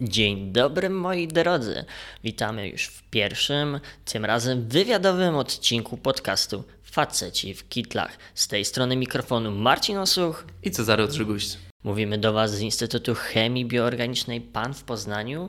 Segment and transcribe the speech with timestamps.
[0.00, 1.84] Dzień dobry moi drodzy.
[2.24, 8.18] Witamy już w pierwszym, tym razem wywiadowym odcinku podcastu Faceci w Kitlach.
[8.34, 11.58] Z tej strony mikrofonu Marcin Osuch i Cezary Odrzyguść.
[11.84, 15.48] Mówimy do Was z Instytutu Chemii Bioorganicznej PAN w Poznaniu,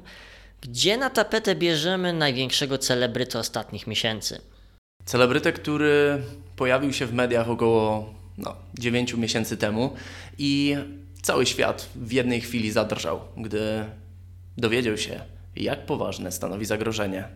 [0.62, 4.42] gdzie na tapetę bierzemy największego celebrytę ostatnich miesięcy.
[5.06, 6.24] Celebrytę, który
[6.56, 9.96] pojawił się w mediach około no, 9 miesięcy temu
[10.38, 10.76] i
[11.22, 13.86] cały świat w jednej chwili zadrżał, gdy
[14.58, 15.22] dowiedział się,
[15.56, 17.28] jak poważne stanowi zagrożenie.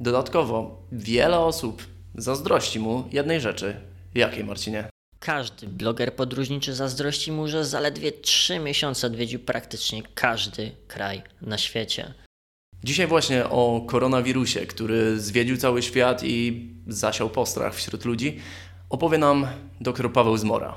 [0.00, 3.76] Dodatkowo wiele osób zazdrości mu jednej rzeczy.
[4.14, 4.88] Jakiej, Marcinie?
[5.18, 12.14] Każdy bloger podróżniczy zazdrości mu, że zaledwie 3 miesiące odwiedził praktycznie każdy kraj na świecie.
[12.84, 18.38] Dzisiaj właśnie o koronawirusie, który zwiedził cały świat i zasiał postrach wśród ludzi,
[18.90, 19.46] opowie nam
[19.80, 20.76] dr Paweł Zmora.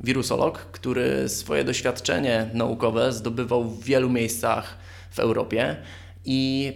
[0.00, 4.78] Wirusolog, który swoje doświadczenie naukowe zdobywał w wielu miejscach
[5.16, 5.76] w Europie
[6.24, 6.72] i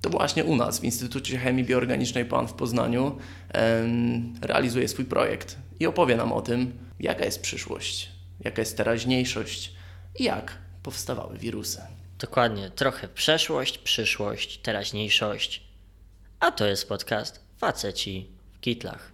[0.00, 3.18] to właśnie u nas w Instytucie Chemii Bioorganicznej PAN w Poznaniu
[4.42, 9.74] realizuje swój projekt i opowie nam o tym, jaka jest przyszłość, jaka jest teraźniejszość
[10.18, 11.80] i jak powstawały wirusy.
[12.18, 15.62] Dokładnie, trochę przeszłość, przyszłość, teraźniejszość.
[16.40, 19.13] A to jest podcast Faceci w Kitlach.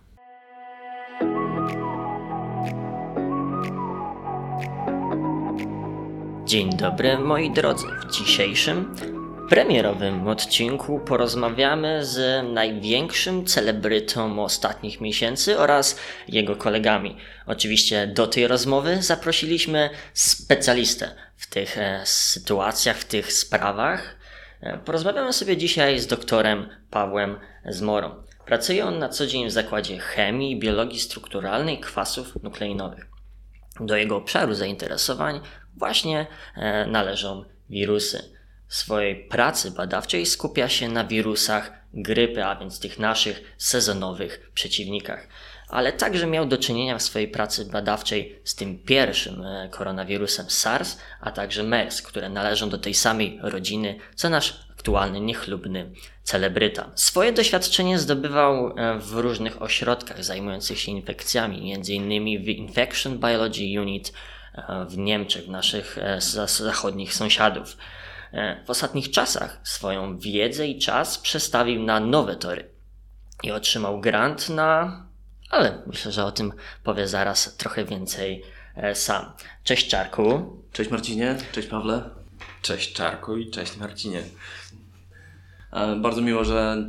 [6.50, 7.86] Dzień dobry moi drodzy.
[7.86, 8.96] W dzisiejszym
[9.48, 17.16] premierowym odcinku porozmawiamy z największym celebrytą ostatnich miesięcy oraz jego kolegami.
[17.46, 24.16] Oczywiście do tej rozmowy zaprosiliśmy specjalistę w tych e, sytuacjach, w tych sprawach.
[24.60, 28.22] E, porozmawiamy sobie dzisiaj z doktorem Pawłem Zmorą.
[28.46, 33.10] Pracuje on na co dzień w zakładzie chemii i biologii strukturalnej kwasów nukleinowych.
[33.80, 35.40] Do jego obszaru zainteresowań
[35.80, 38.22] właśnie e, należą wirusy.
[38.68, 45.28] W swojej pracy badawczej skupia się na wirusach grypy, a więc tych naszych sezonowych przeciwnikach.
[45.68, 50.98] Ale także miał do czynienia w swojej pracy badawczej z tym pierwszym e, koronawirusem SARS,
[51.20, 55.90] a także MERS, które należą do tej samej rodziny co nasz aktualny niechlubny
[56.22, 56.90] celebryta.
[56.94, 62.44] Swoje doświadczenie zdobywał e, w różnych ośrodkach zajmujących się infekcjami, m.in.
[62.44, 64.12] w Infection Biology Unit
[64.88, 65.98] w Niemczech, w naszych
[66.46, 67.76] zachodnich sąsiadów.
[68.32, 72.68] E, w ostatnich czasach swoją wiedzę i czas przestawił na nowe tory
[73.42, 75.02] i otrzymał grant na.
[75.50, 76.52] Ale myślę, że o tym
[76.84, 78.44] powie zaraz trochę więcej
[78.76, 79.32] e, sam.
[79.64, 80.56] Cześć Czarku.
[80.72, 82.10] Cześć Marcinie, cześć Pawle.
[82.62, 84.22] Cześć Czarku i cześć Marcinie.
[85.72, 86.86] E, bardzo miło, że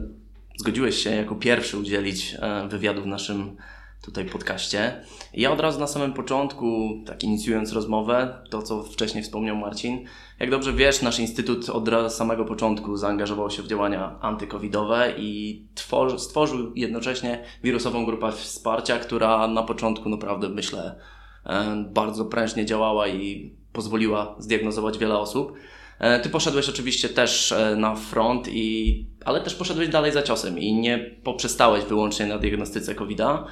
[0.58, 2.36] zgodziłeś się jako pierwszy udzielić
[2.70, 3.58] wywiadu w naszym
[4.02, 5.04] tutaj podcaście.
[5.34, 10.06] Ja od razu na samym początku, tak inicjując rozmowę, to co wcześniej wspomniał Marcin,
[10.40, 16.20] jak dobrze wiesz, nasz instytut od samego początku zaangażował się w działania antykowidowe i tworzy,
[16.20, 20.96] stworzył jednocześnie wirusową grupę wsparcia, która na początku naprawdę myślę
[21.46, 25.54] e, bardzo prężnie działała i pozwoliła zdiagnozować wiele osób.
[26.02, 30.60] E, ty poszedłeś oczywiście też e, na front, i, ale też poszedłeś dalej za ciosem
[30.60, 33.46] i nie poprzestałeś wyłącznie na diagnostyce COVID-a.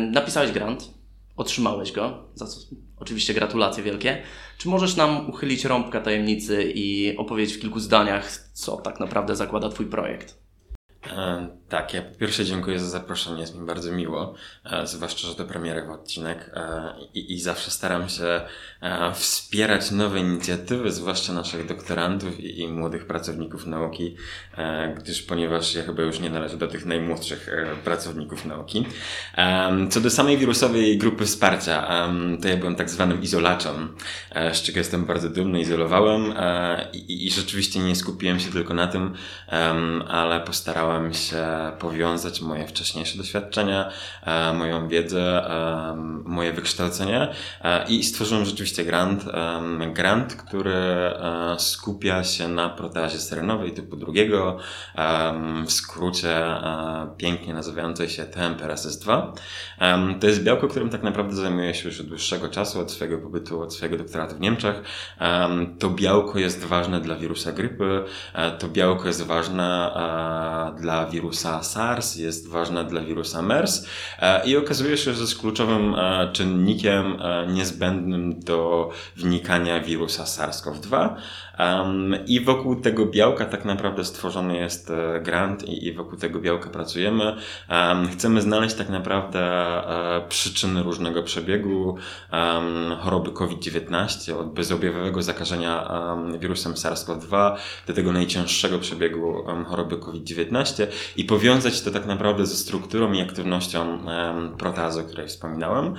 [0.00, 0.90] Napisałeś grant,
[1.36, 2.60] otrzymałeś go, za co
[2.98, 4.22] oczywiście gratulacje wielkie.
[4.58, 9.68] Czy możesz nam uchylić rąbka tajemnicy i opowiedzieć w kilku zdaniach, co tak naprawdę zakłada
[9.68, 10.39] Twój projekt?
[11.06, 14.34] E, tak, ja po pierwsze dziękuję za zaproszenie, jest mi bardzo miło,
[14.64, 18.40] e, zwłaszcza, że to premierowy odcinek e, i, i zawsze staram się
[19.14, 24.16] wspierać nowe inicjatywy, zwłaszcza naszych doktorantów i, i młodych pracowników nauki,
[24.96, 27.50] gdyż ponieważ ja chyba już nie należę do tych najmłodszych
[27.84, 28.86] pracowników nauki.
[29.90, 32.08] Co do samej wirusowej grupy wsparcia,
[32.42, 33.96] to ja byłem tak zwanym izolaczem,
[34.52, 36.34] z czego jestem bardzo dumny, izolowałem
[36.92, 39.14] i, i rzeczywiście nie skupiłem się tylko na tym,
[40.08, 41.46] ale postarałem starałem się
[41.78, 43.90] powiązać moje wcześniejsze doświadczenia,
[44.22, 47.28] e, moją wiedzę, e, moje wykształcenie
[47.64, 49.24] e, i stworzyłem rzeczywiście grant,
[49.92, 50.74] grant, który
[51.58, 54.58] skupia się na proteazie serenowej typu drugiego,
[55.66, 56.46] w skrócie
[57.16, 59.32] pięknie nazywającej się TMPRSS2.
[60.20, 63.62] To jest białko, którym tak naprawdę zajmuję się już od dłuższego czasu, od swojego pobytu,
[63.62, 64.82] od swojego doktoratu w Niemczech.
[65.78, 68.04] To białko jest ważne dla wirusa grypy,
[68.58, 69.92] to białko jest ważne
[70.80, 73.86] dla wirusa SARS, jest ważna dla wirusa MERS
[74.18, 81.14] e, i okazuje się, że jest kluczowym e, czynnikiem e, niezbędnym do wnikania wirusa SARS-CoV-2.
[82.26, 86.70] I wokół tego białka tak naprawdę stworzony jest e, grant i, i wokół tego białka
[86.70, 87.36] pracujemy.
[88.12, 91.96] Chcemy znaleźć tak naprawdę e, przyczyny różnego przebiegu
[93.00, 95.90] choroby COVID-19, od bezobjawowego zakażenia
[96.38, 100.86] wirusem SARS-CoV-2 do tego najcięższego przebiegu choroby COVID-19
[101.16, 103.98] i powiązać to tak naprawdę ze strukturą i aktywnością
[104.58, 105.94] protazy, o której wspominałem.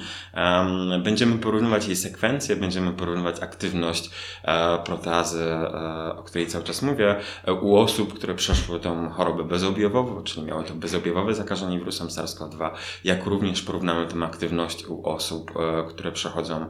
[1.04, 4.10] Będziemy porównywać jej sekwencję, będziemy porównywać aktywność
[4.44, 7.16] e, protazy, e, o której cały czas mówię,
[7.62, 12.72] u osób, które przeszły tą chorobę bezobjawową, czyli miały to bezobjawowe zakażenie wirusem SARS-CoV-2,
[13.04, 16.66] jak również porównamy tę aktywność u osób, e, które przechodzą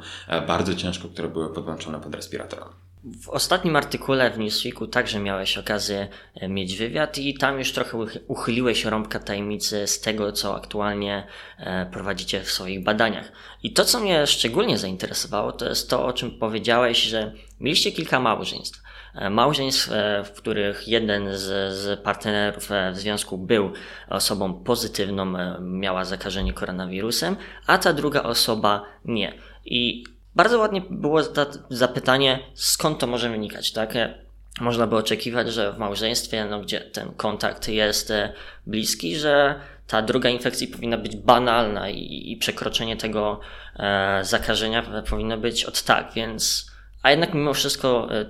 [0.48, 2.81] bardzo ciężko, które były podłączone pod respiratorem.
[3.03, 7.98] W ostatnim artykule w Newsweeku także miałeś okazję e, mieć wywiad i tam już trochę
[8.27, 11.27] uchyliłeś rąbka tajemnicy z tego, co aktualnie
[11.57, 13.31] e, prowadzicie w swoich badaniach.
[13.63, 18.19] I to, co mnie szczególnie zainteresowało, to jest to, o czym powiedziałeś, że mieliście kilka
[18.19, 18.81] małżeństw.
[19.15, 19.89] E, małżeństw,
[20.25, 23.71] w których jeden z, z partnerów w związku był
[24.09, 27.36] osobą pozytywną, miała zakażenie koronawirusem,
[27.68, 29.33] a ta druga osoba nie.
[29.65, 30.04] I
[30.36, 31.19] bardzo ładnie było
[31.69, 33.94] zapytanie, skąd to może wynikać, tak?
[34.62, 38.33] Można by oczekiwać, że w małżeństwie, no, gdzie ten kontakt jest e,
[38.68, 43.39] bliski, że ta druga infekcji powinna być banalna i, i przekroczenie tego
[43.75, 46.72] e, zakażenia powinno być od tak, więc
[47.04, 48.25] a jednak mimo wszystko e,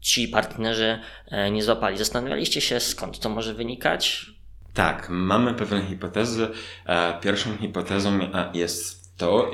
[0.00, 1.98] ci partnerzy e, nie złapali.
[1.98, 4.26] Zastanawialiście się, skąd to może wynikać?
[4.74, 6.48] Tak, mamy pewne hipotezy.
[6.86, 8.18] E, pierwszą hipotezą
[8.54, 9.50] jest to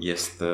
[0.00, 0.44] jest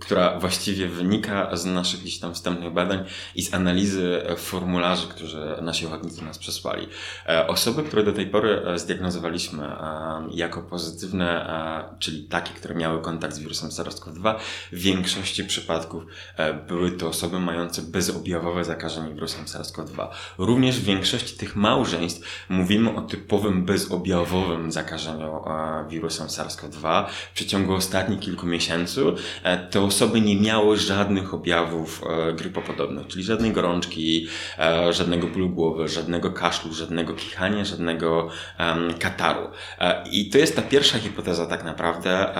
[0.00, 3.04] która właściwie wynika z naszych gdzieś tam wstępnych badań
[3.34, 6.88] i z analizy formularzy, które nasi ochotnicy nas przesłali.
[7.26, 11.48] E, osoby, które do tej pory e, zdiagnozowaliśmy e, jako pozytywne,
[11.98, 14.34] czyli takie, które miały kontakt z wirusem SARS-CoV-2,
[14.72, 16.04] w większości przypadków
[16.68, 20.08] były to osoby mające bezobjawowe zakażenie wirusem SARS-CoV-2.
[20.38, 25.44] Również w większości tych małżeństw mówimy o typowym bezobjawowym zakażeniu
[25.88, 27.06] wirusem SARS-CoV-2.
[27.30, 29.00] W przeciągu ostatnich kilku miesięcy
[29.70, 35.88] to osoby nie miały żadnych objawów e, grypopodobnych, czyli żadnej gorączki, e, żadnego bólu głowy,
[35.88, 38.28] żadnego kaszlu, żadnego kichania, żadnego
[38.98, 39.50] kataru.
[39.78, 42.34] E, I to jest ta pierwsza hipoteza tak naprawdę,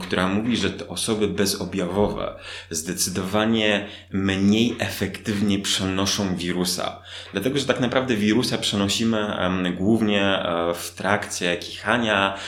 [0.00, 2.38] która mówi, że te osoby bezobjawowe
[2.70, 7.02] zdecydowanie mniej efektywnie przenoszą wirusa.
[7.32, 9.36] Dlatego, że tak naprawdę wirusa przenosimy
[9.76, 10.42] głównie
[10.74, 12.38] w trakcie kichania,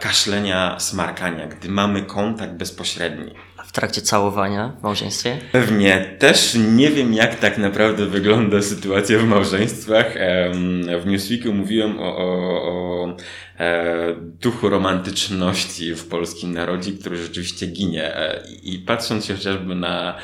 [0.00, 5.38] kaszlenia, smarkania, gdy mamy kontakt bezpośredni w trakcie całowania w małżeństwie?
[5.52, 6.16] Pewnie.
[6.18, 10.14] Też nie wiem, jak tak naprawdę wygląda sytuacja w małżeństwach.
[11.00, 13.16] W Newsweeku mówiłem o, o, o
[14.40, 18.16] duchu romantyczności w polskim narodzie, który rzeczywiście ginie.
[18.16, 20.18] E, I patrząc chociażby na,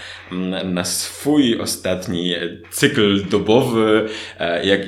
[0.65, 2.35] na swój ostatni
[2.71, 4.09] cykl dobowy,
[4.39, 4.81] e, jak,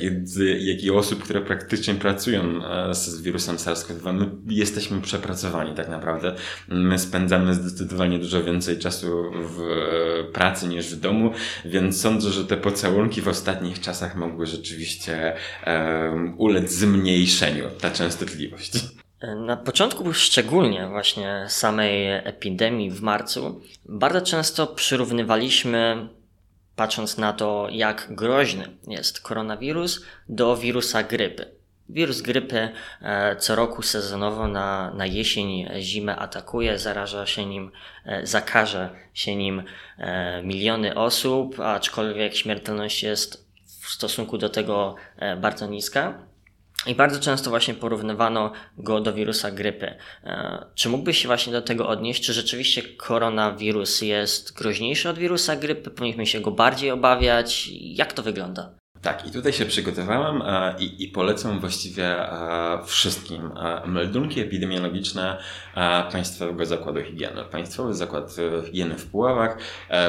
[0.58, 2.60] jak i osób, które praktycznie pracują
[2.90, 6.34] z wirusem SARS-CoV-2, my jesteśmy przepracowani tak naprawdę.
[6.68, 9.60] My spędzamy zdecydowanie dużo więcej czasu w
[10.32, 11.30] pracy niż w domu,
[11.64, 15.32] więc sądzę, że te pocałunki w ostatnich czasach mogły rzeczywiście
[15.66, 18.35] um, ulec zmniejszeniu, ta częstotliwość
[19.36, 26.08] na początku szczególnie właśnie samej epidemii w marcu bardzo często przyrównywaliśmy,
[26.76, 31.56] patrząc na to, jak groźny jest koronawirus, do wirusa grypy.
[31.88, 32.68] Wirus grypy
[33.02, 37.70] e, co roku sezonowo na, na jesień, zimę atakuje, zaraża się nim,
[38.04, 39.62] e, zakaże się nim
[39.98, 43.46] e, miliony osób, aczkolwiek śmiertelność jest
[43.80, 44.94] w stosunku do tego
[45.40, 46.25] bardzo niska.
[46.86, 49.94] I bardzo często właśnie porównywano go do wirusa grypy.
[50.24, 52.24] E, czy mógłbyś się właśnie do tego odnieść?
[52.24, 55.90] Czy rzeczywiście koronawirus jest groźniejszy od wirusa grypy?
[55.90, 57.68] Powinniśmy się go bardziej obawiać?
[57.72, 58.70] Jak to wygląda?
[59.06, 65.38] Tak, i tutaj się przygotowałem e, i, i polecam właściwie e, wszystkim e, meldunki epidemiologiczne
[66.12, 67.44] Państwowego Zakładu Higieny.
[67.44, 68.36] Państwowy Zakład
[68.66, 69.58] Higieny w Puławach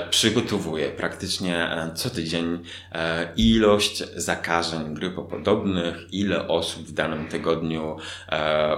[0.10, 2.60] przygotowuje praktycznie co tydzień
[3.38, 7.98] ilość zakażeń grypopodobnych, ile osób w danym tygodniu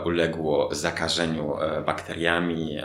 [0.06, 1.54] uległo zakażeniu
[1.86, 2.78] bakteriami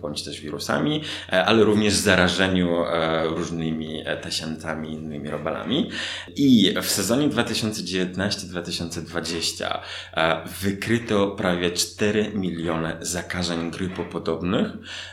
[0.00, 1.02] bądź też wirusami,
[1.46, 2.84] ale również zarażeniu
[3.24, 5.90] różnymi tasiantami, innymi robalami.
[6.36, 9.78] I w sezonie 2019-2020
[10.14, 14.66] e, wykryto prawie 4 miliony zakażeń grypopodobnych,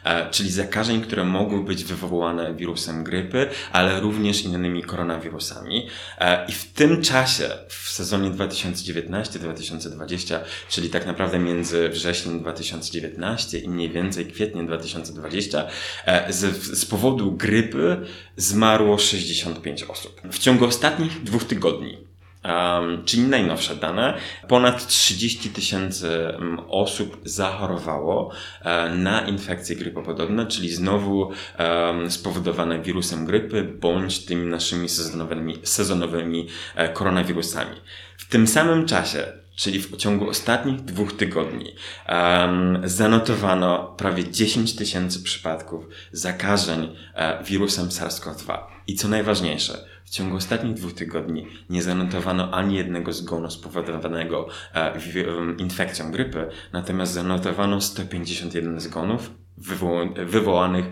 [0.04, 5.88] e, czyli zakażeń, które mogły być wywołane wirusem grypy, ale również innymi koronawirusami.
[6.20, 10.40] E, I w tym czasie, w sezonie 2019-2020,
[10.70, 15.68] czyli tak naprawdę między wrześniem 2019 i mniej więcej kwietniem 2020,
[16.30, 17.98] z, z powodu grypy
[18.38, 20.22] zmarło 65 osób.
[20.32, 21.98] W ciągu ostatnich dwóch tygodni
[22.44, 26.34] Um, czyli najnowsze dane, ponad 30 tysięcy
[26.70, 28.32] osób zachorowało
[28.66, 31.22] um, na infekcje grypopodobne, czyli znowu
[31.60, 36.48] um, spowodowane wirusem grypy bądź tymi naszymi sezonowymi, sezonowymi
[36.94, 37.76] koronawirusami.
[38.18, 41.76] W tym samym czasie czyli w ciągu ostatnich dwóch tygodni,
[42.10, 48.58] um, zanotowano prawie 10 tysięcy przypadków zakażeń e, wirusem SARS-CoV-2.
[48.88, 54.92] I co najważniejsze, w ciągu ostatnich dwóch tygodni nie zanotowano ani jednego zgonu spowodowanego e,
[55.58, 60.86] infekcją grypy, natomiast zanotowano 151 zgonów wywo- wywołanych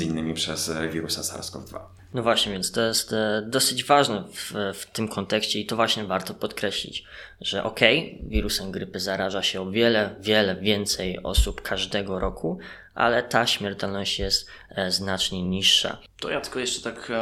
[0.00, 1.78] innymi przez wirusa SARS-CoV-2.
[2.14, 6.04] No właśnie, więc to jest e, dosyć ważne w, w tym kontekście i to właśnie
[6.04, 7.04] warto podkreślić,
[7.40, 12.58] że okej, okay, wirusem grypy zaraża się o wiele, wiele więcej osób każdego roku,
[12.94, 15.98] ale ta śmiertelność jest e, znacznie niższa.
[16.20, 17.12] To ja tylko jeszcze tak,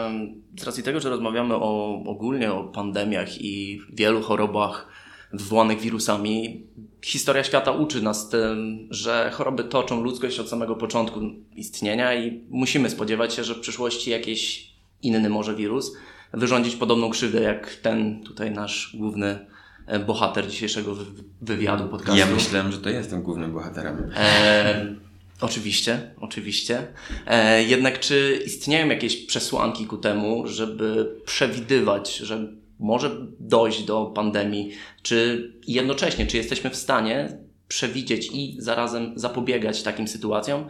[0.58, 4.88] z racji tego, że rozmawiamy o, ogólnie o pandemiach i wielu chorobach
[5.32, 6.66] wywołanych wirusami,
[7.02, 11.20] historia świata uczy nas tym, że choroby toczą ludzkość od samego początku
[11.56, 14.68] istnienia i musimy spodziewać się, że w przyszłości jakiś
[15.02, 15.92] inny może wirus
[16.32, 19.46] wyrządzić podobną krzywdę jak ten tutaj nasz główny
[19.86, 20.96] e, bohater dzisiejszego
[21.40, 22.18] wywiadu podcastu.
[22.18, 24.10] Ja myślałem, że to jestem głównym bohaterem.
[24.16, 24.94] E,
[25.40, 26.86] oczywiście, oczywiście.
[27.26, 34.70] E, jednak czy istnieją jakieś przesłanki ku temu, żeby przewidywać, że może dojść do pandemii,
[35.02, 37.38] czy jednocześnie, czy jesteśmy w stanie
[37.68, 40.64] przewidzieć i zarazem zapobiegać takim sytuacjom,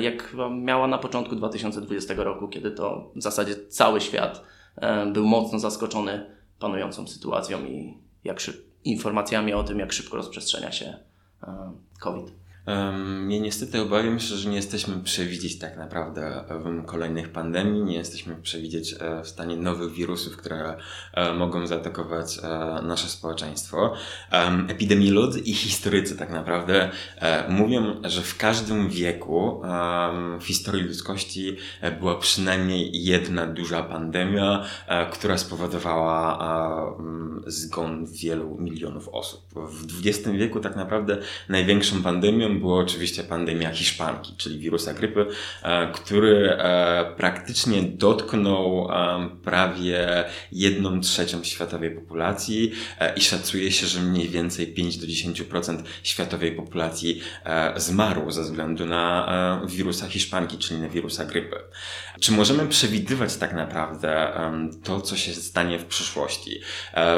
[0.00, 4.42] jak miała na początku 2020 roku, kiedy to w zasadzie cały świat
[4.76, 8.38] e, był mocno zaskoczony panującą sytuacją i jak
[8.84, 10.98] informacjami o tym, jak szybko rozprzestrzenia się
[11.42, 12.32] e, COVID.
[12.66, 16.44] Um, ja niestety obawiam się, że nie jesteśmy przewidzieć tak naprawdę
[16.86, 20.76] kolejnych pandemii, nie jesteśmy przewidzieć e, w stanie nowych wirusów, które
[21.12, 22.48] e, mogą zaatakować e,
[22.82, 23.92] nasze społeczeństwo.
[24.32, 26.90] Um, epidemiolodzy i historycy tak naprawdę
[27.48, 29.62] mówią, że w każdym wieku
[30.40, 31.56] w historii ludzkości
[32.00, 34.64] była przynajmniej jedna duża pandemia,
[35.12, 36.96] która spowodowała
[37.46, 39.40] zgon wielu milionów osób.
[39.54, 41.18] W XX wieku tak naprawdę
[41.48, 45.26] największą pandemią była oczywiście pandemia hiszpanki, czyli wirusa grypy,
[45.62, 52.72] e, który e, praktycznie dotknął e, prawie jedną trzecią światowej populacji
[53.16, 57.20] i szacuje się, że mniej więcej 5 do 10% światowej populacji
[57.76, 61.56] zmarło ze względu na wirusa hiszpanki, czyli na wirusa grypy.
[62.20, 64.32] Czy możemy przewidywać tak naprawdę
[64.84, 66.60] to, co się stanie w przyszłości?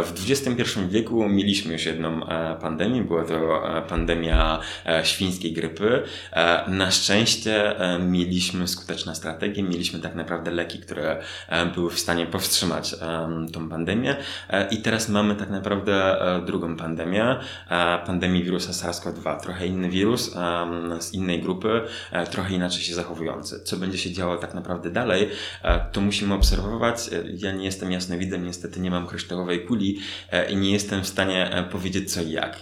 [0.05, 2.21] W XXI wieku mieliśmy już jedną
[2.61, 4.61] pandemię, była to pandemia
[5.02, 6.02] świń świńskiej grypy.
[6.33, 11.99] E, na szczęście e, mieliśmy skuteczne strategie, mieliśmy tak naprawdę leki, które e, były w
[11.99, 12.95] stanie powstrzymać
[13.52, 14.17] tą pandemię
[14.71, 17.37] i teraz mamy tak naprawdę drugą pandemię,
[18.07, 19.40] pandemię wirusa SARS-CoV-2.
[19.40, 20.35] Trochę inny wirus
[21.00, 21.83] z innej grupy,
[22.31, 23.61] trochę inaczej się zachowujący.
[23.64, 25.28] Co będzie się działo tak naprawdę dalej,
[25.92, 26.99] to musimy obserwować.
[27.37, 29.99] Ja nie jestem jasnowidzem, niestety nie mam kryształowej kuli
[30.50, 32.59] i nie jestem w stanie powiedzieć co i jak.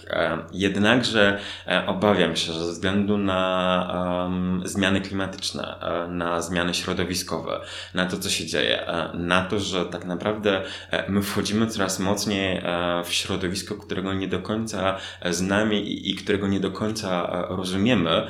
[0.51, 1.39] Jednakże
[1.87, 4.29] obawiam się, że ze względu na
[4.63, 7.61] zmiany klimatyczne, e, na zmiany środowiskowe,
[7.93, 11.99] na to, co się dzieje, e, na to, że tak naprawdę e, my wchodzimy coraz
[11.99, 12.61] mocniej
[13.05, 18.27] w środowisko, którego nie do końca znamy i którego nie do końca rozumiemy,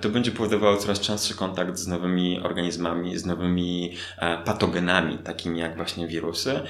[0.00, 3.37] to będzie powodowało coraz częstszy kontakt z nowymi organizmami, z nowymi
[4.44, 6.60] patogenami, takimi jak właśnie wirusy,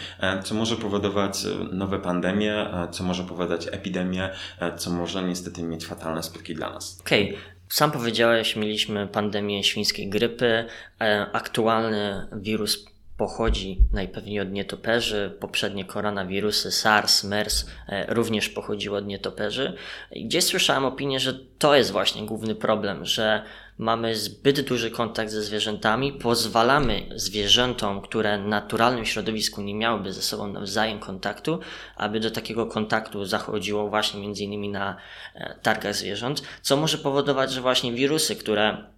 [0.45, 1.39] co może powodować
[1.73, 4.31] nowe pandemie, co może powodować epidemie,
[4.77, 7.01] co może niestety mieć fatalne skutki dla nas.
[7.01, 7.59] Okej, okay.
[7.69, 10.65] Sam powiedziałeś, mieliśmy pandemię świńskiej grypy.
[11.01, 12.85] E, aktualny wirus
[13.17, 15.37] pochodzi najpewniej od nietoperzy.
[15.41, 19.77] Poprzednie koronawirusy SARS, MERS e, również pochodziły od nietoperzy.
[20.17, 23.43] Gdzieś słyszałem opinię, że to jest właśnie główny problem, że
[23.79, 30.23] mamy zbyt duży kontakt ze zwierzętami, pozwalamy zwierzętom, które w naturalnym środowisku nie miałyby ze
[30.23, 31.61] sobą nawzajem kontaktu,
[31.97, 34.97] aby do takiego kontaktu zachodziło właśnie między innymi na
[35.35, 38.98] e, targach zwierząt, co może powodować, że właśnie wirusy, które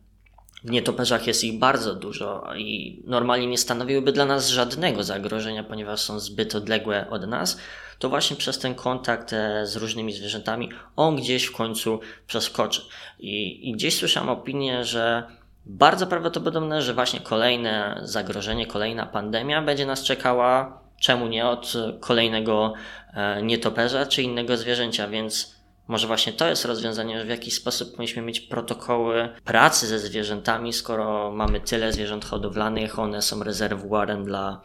[0.65, 6.01] w nietoperzach jest ich bardzo dużo i normalnie nie stanowiłyby dla nas żadnego zagrożenia, ponieważ
[6.01, 7.59] są zbyt odległe od nas,
[7.99, 12.83] to właśnie przez ten kontakt e, z różnymi zwierzętami on gdzieś w końcu przeskoczy.
[13.19, 15.23] I, i gdzieś słyszałem opinię, że
[15.67, 22.73] bardzo prawdopodobne, że właśnie kolejne zagrożenie, kolejna pandemia będzie nas czekała, czemu nie, od kolejnego
[23.15, 25.60] e, nietoperza czy innego zwierzęcia, więc
[25.91, 30.73] może właśnie to jest rozwiązanie, że w jakiś sposób powinniśmy mieć protokoły pracy ze zwierzętami,
[30.73, 34.63] skoro mamy tyle zwierząt hodowlanych, one są rezerwuarem dla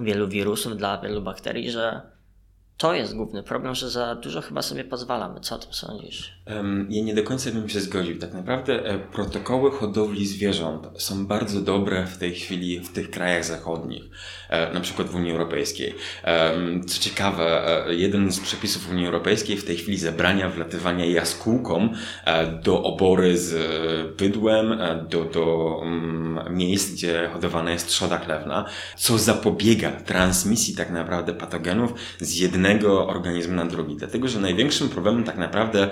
[0.00, 2.14] wielu wirusów, dla wielu bakterii, że
[2.76, 5.40] to jest główny problem, że za dużo chyba sobie pozwalamy.
[5.40, 6.42] Co o tym sądzisz?
[6.88, 8.18] Ja nie do końca bym się zgodził.
[8.18, 13.44] Tak naprawdę e, protokoły hodowli zwierząt są bardzo dobre w tej chwili w tych krajach
[13.44, 14.02] zachodnich,
[14.74, 15.94] na przykład w Unii Europejskiej.
[16.86, 21.90] Co ciekawe, e, jeden z przepisów Unii Europejskiej w tej chwili zabrania wlatywania jaskółkom
[22.62, 23.54] do obory z
[24.16, 28.64] bydłem, do, do mm, miejsc, gdzie hodowana jest trzoda chlewna,
[28.96, 33.96] co zapobiega transmisji tak naprawdę patogenów z jednego organizmu na drugi.
[33.96, 35.88] Dlatego, że największym problemem tak naprawdę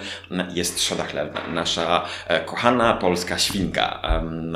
[0.54, 1.40] jest trzoda chlewna.
[1.54, 4.02] Nasza e, kochana polska świnka.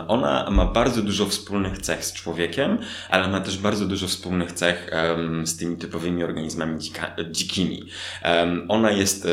[0.09, 2.79] Ona ma bardzo dużo wspólnych cech z człowiekiem,
[3.11, 4.91] ale ma też bardzo dużo wspólnych cech
[5.45, 7.89] z tymi typowymi organizmami dzika, dzikimi.
[8.69, 9.29] Ona jest, e,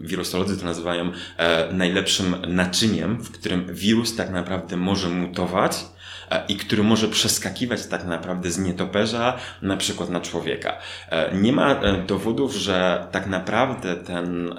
[0.00, 5.84] wirusolodzy to nazywają e, najlepszym naczyniem, w którym wirus tak naprawdę może mutować
[6.48, 10.78] i który może przeskakiwać tak naprawdę z nietoperza na przykład na człowieka.
[11.32, 14.54] Nie ma dowodów, że tak naprawdę ten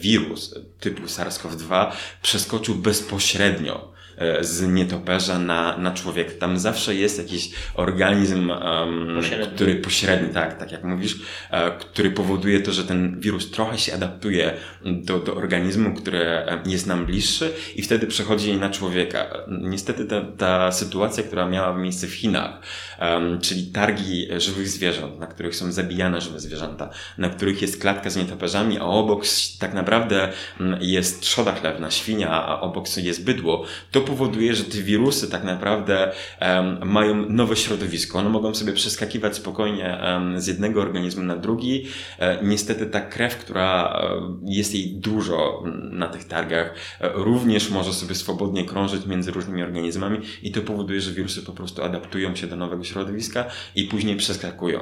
[0.00, 1.92] wirus typu SARS-CoV-2
[2.22, 3.93] przeskoczył bezpośrednio E,
[4.40, 6.32] z nietoperza na, na człowieka.
[6.38, 9.54] Tam zawsze jest jakiś organizm, um, pośredni.
[9.54, 11.16] który pośredni, tak, tak jak mówisz,
[11.50, 14.54] e, który powoduje to, że ten wirus trochę się adaptuje
[14.84, 19.26] do, do organizmu, który e, jest nam bliższy i wtedy przechodzi na człowieka.
[19.48, 22.60] Niestety ta, ta sytuacja, która miała miejsce w Chinach,
[23.00, 28.10] um, czyli targi żywych zwierząt, na których są zabijane żywe zwierzęta, na których jest klatka
[28.10, 29.24] z nietoperzami, a obok
[29.58, 30.32] tak naprawdę
[30.80, 36.12] jest trzoda chlewna, świnia, a obok jest bydło, to powoduje, że te wirusy tak naprawdę
[36.40, 38.18] um, mają nowe środowisko.
[38.18, 41.86] One mogą sobie przeskakiwać spokojnie um, z jednego organizmu na drugi.
[42.18, 47.92] E, niestety ta krew, która e, jest jej dużo na tych targach, e, również może
[47.92, 52.46] sobie swobodnie krążyć między różnymi organizmami i to powoduje, że wirusy po prostu adaptują się
[52.46, 53.44] do nowego środowiska
[53.74, 54.80] i później przeskakują.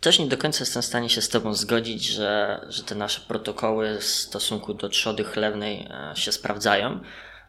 [0.00, 3.20] Też nie do końca jestem w stanie się z Tobą zgodzić, że, że te nasze
[3.28, 7.00] protokoły w stosunku do trzody chlewnej się sprawdzają.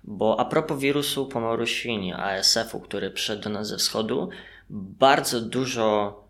[0.07, 4.29] Bo a propos wirusu pomoru świni, ASF-u, który przyszedł do nas ze wschodu,
[4.69, 6.23] bardzo dużo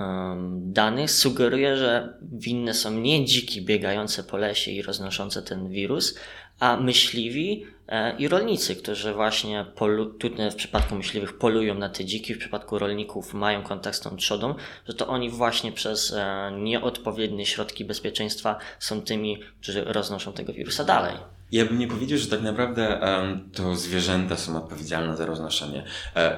[0.00, 6.18] um, danych sugeruje, że winne są nie dziki biegające po lesie i roznoszące ten wirus,
[6.60, 12.04] a myśliwi e, i rolnicy, którzy właśnie polu- tutaj w przypadku myśliwych polują na te
[12.04, 14.54] dziki, w przypadku rolników mają kontakt z tą trzodą,
[14.88, 20.84] że to oni właśnie przez e, nieodpowiednie środki bezpieczeństwa są tymi, którzy roznoszą tego wirusa
[20.84, 21.14] dalej.
[21.52, 25.84] Ja bym nie powiedział, że tak naprawdę um, to zwierzęta są odpowiedzialne za roznoszenie.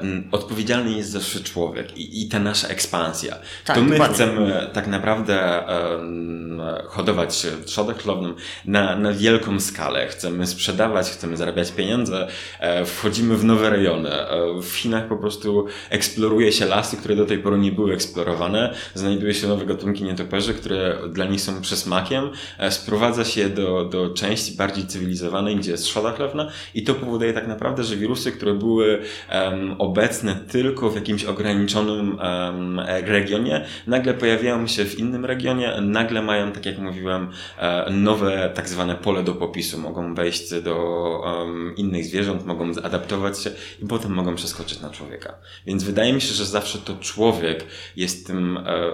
[0.01, 3.37] Um, odpowiedzialny jest zawsze człowiek i, i ta nasza ekspansja.
[3.65, 4.15] Tak, to my dokładnie.
[4.15, 5.65] chcemy tak naprawdę
[5.99, 10.07] um, hodować trzodę chlowną na, na wielką skalę.
[10.07, 12.29] Chcemy sprzedawać, chcemy zarabiać pieniądze,
[12.61, 14.11] e, wchodzimy w nowe rejony.
[14.13, 18.75] E, w Chinach po prostu eksploruje się lasy, które do tej pory nie były eksplorowane.
[18.95, 22.31] Znajduje się nowe gatunki nietoperzy, które dla nich są przysmakiem.
[22.59, 26.95] E, sprowadza się do, do części bardziej cywilizowanej cywilizowanej, gdzie jest trzoda chlewna i to
[26.95, 33.65] powoduje tak naprawdę, że wirusy, które były um, obecne tylko w jakimś ograniczonym um, regionie,
[33.87, 38.95] nagle pojawiają się w innym regionie, nagle mają, tak jak mówiłem, e, nowe tak zwane
[38.95, 39.79] pole do popisu.
[39.79, 40.77] Mogą wejść do
[41.25, 43.51] um, innych zwierząt, mogą zaadaptować się
[43.83, 45.35] i potem mogą przeskoczyć na człowieka.
[45.67, 47.65] Więc wydaje mi się, że zawsze to człowiek
[47.97, 48.91] jest tym, e,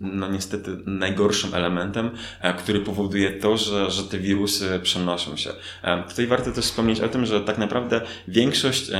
[0.00, 5.50] no niestety, najgorszym elementem, e, który powoduje to, że, że te wirusy przenoszą się.
[6.08, 8.90] Tutaj warto też wspomnieć o tym, że tak naprawdę większość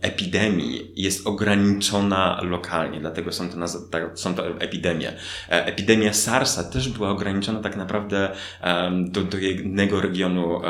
[0.00, 3.56] epidemii jest ograniczona lokalnie, dlatego są to,
[3.90, 5.12] tak, są to epidemie.
[5.48, 8.28] E, epidemia SARS-a też była ograniczona tak naprawdę
[8.92, 10.60] do, do jednego regionu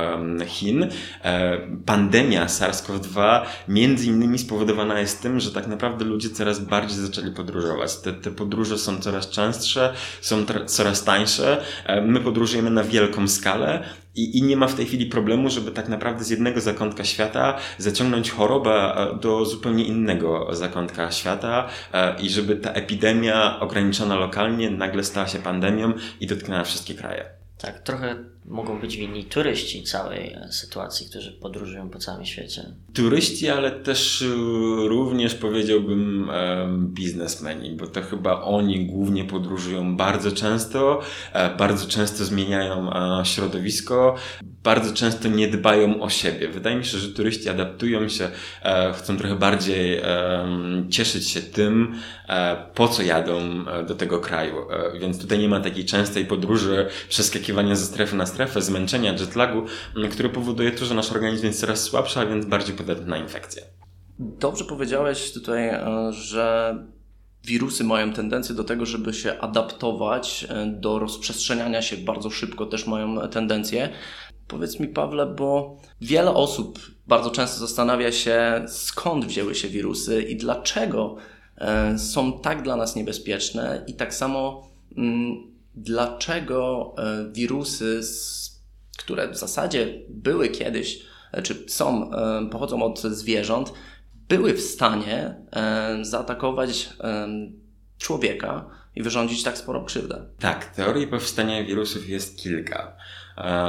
[0.46, 0.88] Chin.
[1.24, 7.30] E, pandemia SARS-CoV-2 między innymi spowodowana jest tym, że tak naprawdę ludzie coraz bardziej zaczęli
[7.30, 7.96] podróżować.
[7.96, 11.62] Te, te podróże są coraz częstsze, są coraz tańsze.
[11.86, 15.70] E, my podróżujemy na wielką skalę, i, I nie ma w tej chwili problemu, żeby
[15.70, 22.20] tak naprawdę z jednego zakątka świata zaciągnąć chorobę e, do zupełnie innego zakątka świata e,
[22.20, 27.24] i żeby ta epidemia ograniczona lokalnie nagle stała się pandemią i dotknęła wszystkie kraje.
[27.58, 32.64] Tak, trochę mogą być winni turyści całej e, sytuacji, którzy podróżują po całym świecie.
[32.94, 34.34] Turyści, ale też y,
[34.88, 36.30] również powiedziałbym
[36.78, 41.00] biznesmeni, bo to chyba oni głównie podróżują bardzo często,
[41.32, 42.90] e, bardzo często zmieniają
[43.24, 44.14] środowisko,
[44.62, 46.48] bardzo często nie dbają o siebie.
[46.48, 48.28] Wydaje mi się, że turyści adaptują się,
[48.62, 50.02] e, chcą trochę bardziej
[50.90, 51.94] cieszyć się tym,
[52.74, 54.54] po co jadą do tego kraju.
[55.00, 59.62] Więc tutaj nie ma takiej częstej podróży, przeskakiwania ze strefy na strefę, zmęczenia, jetlagu,
[60.10, 63.62] który powoduje to, że nasz organizm jest coraz słabszy, a więc bardziej podatny na infekcje.
[64.18, 66.76] Dobrze powiedziałeś tutaj, e, że
[67.44, 72.86] wirusy mają tendencję do tego, żeby się adaptować e, do rozprzestrzeniania się bardzo szybko, też
[72.86, 73.88] mają tendencję.
[74.48, 80.36] Powiedz mi, Pawle, bo wiele osób bardzo często zastanawia się, skąd wzięły się wirusy i
[80.36, 81.16] dlaczego
[81.58, 88.00] e, są tak dla nas niebezpieczne, i tak samo mm, dlaczego e, wirusy,
[88.98, 93.72] które w zasadzie były kiedyś, e, czy są, e, pochodzą od zwierząt,
[94.28, 95.34] były w stanie
[96.02, 96.90] zaatakować
[97.98, 100.26] człowieka i wyrządzić tak sporą krzywdę.
[100.38, 102.96] Tak, teorii powstania wirusów jest kilka.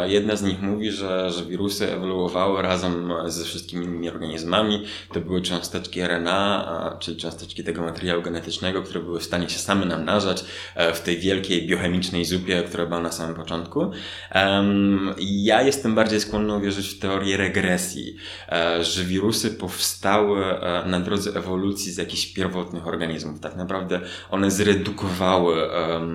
[0.06, 4.86] Jedna z nich mówi, że, że wirusy ewoluowały razem ze wszystkimi innymi organizmami.
[5.14, 9.86] To były cząsteczki RNA, czyli cząsteczki tego materiału genetycznego, które były w stanie się same
[9.86, 10.46] namnażać
[10.76, 13.92] e, w tej wielkiej biochemicznej zupie, która była na samym początku.
[15.20, 18.16] Ja jestem bardziej skłonny uwierzyć w teorię regresji,
[18.50, 23.40] e, że wirusy powstały e, na drodze ewolucji z jakichś pierwotnych organizmów.
[23.40, 24.00] Tak naprawdę
[24.30, 25.54] one zredukowały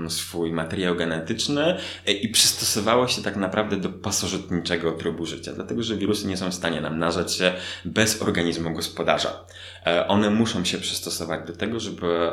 [0.08, 1.78] swój materiał genetyczny
[2.22, 6.54] i przystosowały się tak naprawdę do pasożytniczego trybu życia, dlatego że wirusy nie są w
[6.54, 7.52] stanie namnażać się
[7.84, 9.44] bez organizmu gospodarza.
[9.86, 12.30] E, one muszą się przystosować do tego, żeby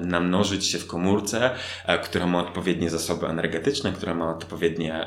[0.00, 1.50] namnożyć się w komórce,
[1.86, 5.06] e, która ma odpowiednie zasoby energetyczne, która ma odpowiednie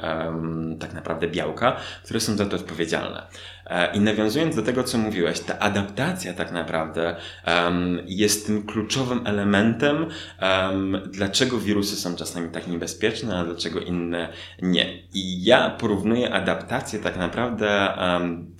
[0.79, 3.27] tak naprawdę białka, które są za to odpowiedzialne.
[3.65, 7.15] E, I nawiązując do tego, co mówiłeś, ta adaptacja tak naprawdę
[7.47, 10.05] um, jest tym kluczowym elementem,
[10.41, 14.29] um, dlaczego wirusy są czasami tak niebezpieczne, a dlaczego inne
[14.61, 14.92] nie.
[15.13, 17.93] I ja porównuję adaptację tak naprawdę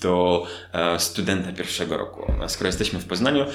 [0.02, 2.32] do uh, studenta pierwszego roku.
[2.48, 3.46] Skoro jesteśmy w Poznaniu,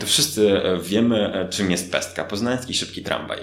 [0.00, 2.24] to wszyscy wiemy, czym jest pestka.
[2.24, 3.38] Poznański szybki tramwaj.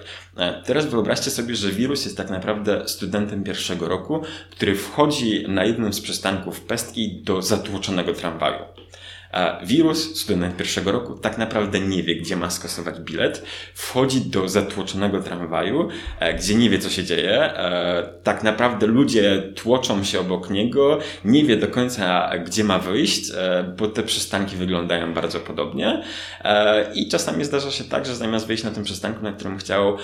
[0.65, 5.93] Teraz wyobraźcie sobie, że wirus jest tak naprawdę studentem pierwszego roku, który wchodzi na jednym
[5.93, 8.59] z przystanków pestki do zatłoczonego tramwaju.
[9.63, 13.43] Wirus, student pierwszego roku, tak naprawdę nie wie, gdzie ma skasować bilet.
[13.73, 17.41] Wchodzi do zatłoczonego tramwaju, e, gdzie nie wie, co się dzieje.
[17.41, 23.31] E, tak naprawdę ludzie tłoczą się obok niego, nie wie do końca, gdzie ma wyjść,
[23.31, 26.03] e, bo te przystanki wyglądają bardzo podobnie.
[26.95, 29.97] I czasami zdarza się tak, że zamiast wyjść na tym przystanku, na którym chciał,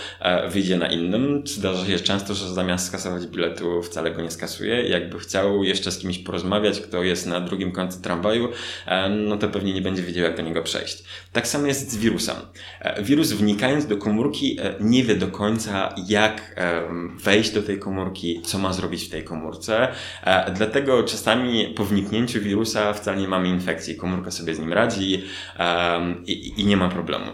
[0.49, 1.43] wyjdzie na innym.
[1.45, 4.83] Zdarza się często, że zamiast skasować biletu, wcale go nie skasuje.
[4.83, 8.49] Jakby chciał jeszcze z kimś porozmawiać, kto jest na drugim końcu tramwaju,
[9.27, 11.03] no to pewnie nie będzie wiedział, jak do niego przejść.
[11.33, 12.35] Tak samo jest z wirusem.
[12.79, 16.81] E, wirus wnikając do komórki e, nie wie do końca, jak e,
[17.23, 19.87] wejść do tej komórki, co ma zrobić w tej komórce.
[20.55, 23.95] Dlatego czasami po wniknięciu wirusa wcale nie mamy infekcji.
[23.95, 25.23] Komórka sobie z nim radzi
[26.25, 27.25] i, nie ma problemu.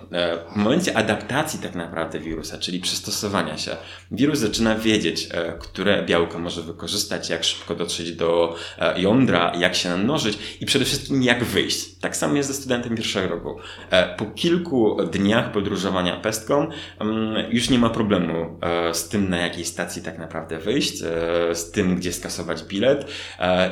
[0.54, 3.72] W momencie adaptacji tak naprawdę wirusa, czyli przystosowania się,
[4.12, 8.56] wirus zaczyna wiedzieć, które białko może wykorzystać, jak szybko dotrzeć do
[8.98, 11.67] jądra, jak się namnożyć i przede wszystkim jak wyjść.
[12.02, 13.60] Tak samo jest ze studentem pierwszego roku.
[13.90, 16.68] E, po kilku dniach podróżowania pestką
[17.00, 21.56] mm, już nie ma problemu e, z tym, na jakiej stacji tak naprawdę wyjść, e,
[21.56, 23.12] z tym, gdzie skasować bilet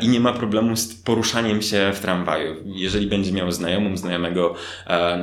[0.02, 2.56] i nie ma problemu z poruszaniem się w tramwaju.
[2.66, 4.56] Jeżeli będzie miał znajomą, znajomego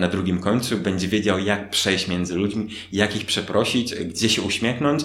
[0.00, 5.02] na drugim końcu, będzie wiedział, jak przejść między ludźmi, jak ich przeprosić, gdzie się uśmiechnąć,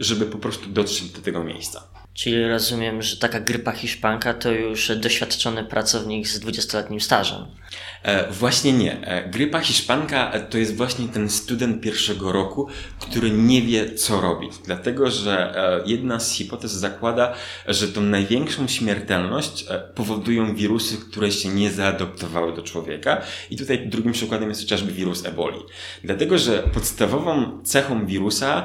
[0.00, 2.05] żeby po prostu dotrzeć do tego miejsca.
[2.16, 7.46] Czyli rozumiem, że taka grypa hiszpanka to już doświadczony pracownik z 20-letnim stażem.
[8.02, 9.06] E, właśnie nie.
[9.06, 14.20] E, grypa hiszpanka e, to jest właśnie ten student pierwszego roku, który nie wie, co
[14.20, 14.52] robić.
[14.64, 15.36] Dlatego, że
[15.86, 17.34] jedna z hipotez zakłada,
[17.66, 23.22] że tą największą śmiertelność powodują wirusy, które się nie zaadoptowały do człowieka.
[23.50, 25.58] I tutaj drugim przykładem jest chociażby wirus eboli.
[26.04, 28.64] Dlatego, że podstawową cechą wirusa,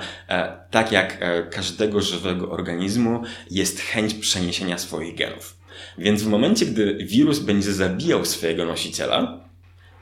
[0.71, 1.19] tak jak
[1.51, 5.60] każdego żywego organizmu, jest chęć przeniesienia swoich genów.
[5.97, 9.41] Więc w momencie, gdy wirus będzie zabijał swojego nosiciela,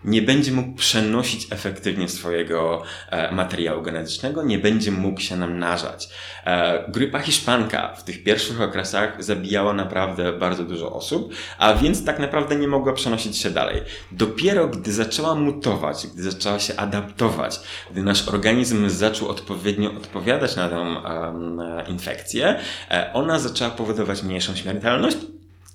[0.04, 6.10] nie będzie mógł przenosić efektywnie swojego e, materiału genetycznego, nie będzie mógł się namnażać.
[6.46, 12.20] E, grypa hiszpanka w tych pierwszych okresach zabijała naprawdę bardzo dużo osób, a więc tak
[12.20, 13.82] naprawdę nie mogła przenosić się dalej.
[14.12, 17.60] Dopiero gdy zaczęła mutować, gdy zaczęła się adaptować,
[17.92, 22.60] gdy nasz organizm zaczął odpowiednio odpowiadać na tę e, infekcję,
[22.92, 25.18] e, ona zaczęła powodować mniejszą śmiertelność,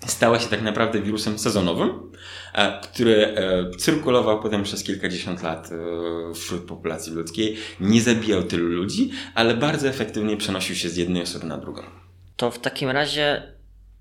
[0.07, 2.13] stała się tak naprawdę wirusem sezonowym,
[2.55, 8.69] e, który e, cyrkulował potem przez kilkadziesiąt lat e, wśród populacji ludzkiej, nie zabijał tylu
[8.69, 11.83] ludzi, ale bardzo efektywnie przenosił się z jednej osoby na drugą.
[12.37, 13.43] To w takim razie,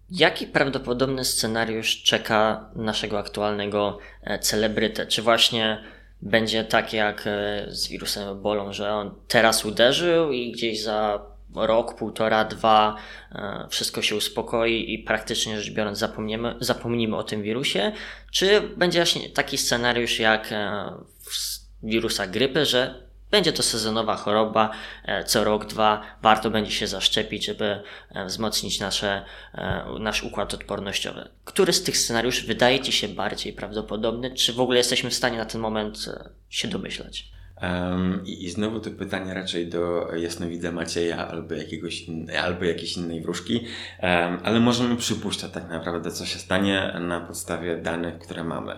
[0.09, 3.97] jaki prawdopodobny scenariusz czeka naszego aktualnego
[4.41, 5.07] celebrytę?
[5.07, 5.83] Czy właśnie
[6.21, 7.29] będzie tak jak
[7.67, 12.95] z wirusem Ebolą, że on teraz uderzył i gdzieś za rok, półtora, dwa
[13.31, 17.91] e, wszystko się uspokoi i praktycznie rzecz biorąc zapomniemy, zapomnimy o tym wirusie,
[18.31, 20.93] czy będzie właśnie taki scenariusz jak e,
[21.83, 24.71] wirusa grypy, że będzie to sezonowa choroba,
[25.05, 27.81] e, co rok, dwa warto będzie się zaszczepić, żeby
[28.25, 29.25] wzmocnić nasze,
[29.99, 31.29] nasz układ odpornościowy.
[31.45, 34.35] Który z tych scenariuszy wydaje Ci się bardziej prawdopodobny?
[34.35, 36.05] Czy w ogóle jesteśmy w stanie na ten moment
[36.49, 37.33] się domyślać?
[37.61, 42.05] Um, i, I znowu to pytanie raczej do jasnowidza Macieja albo, jakiegoś
[42.43, 43.65] albo jakiejś innej wróżki,
[44.01, 48.75] um, ale możemy przypuszczać tak naprawdę, co się stanie na podstawie danych, które mamy.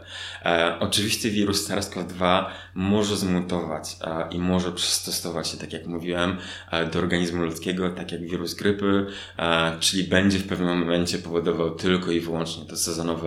[0.80, 6.38] Oczywiście wirus SARS-CoV-2 może zmutować e, i może przystosować się, tak jak mówiłem,
[6.72, 9.06] e, do organizmu ludzkiego, tak jak wirus grypy,
[9.38, 13.26] e, czyli będzie w pewnym momencie powodował tylko i wyłącznie to sezonowe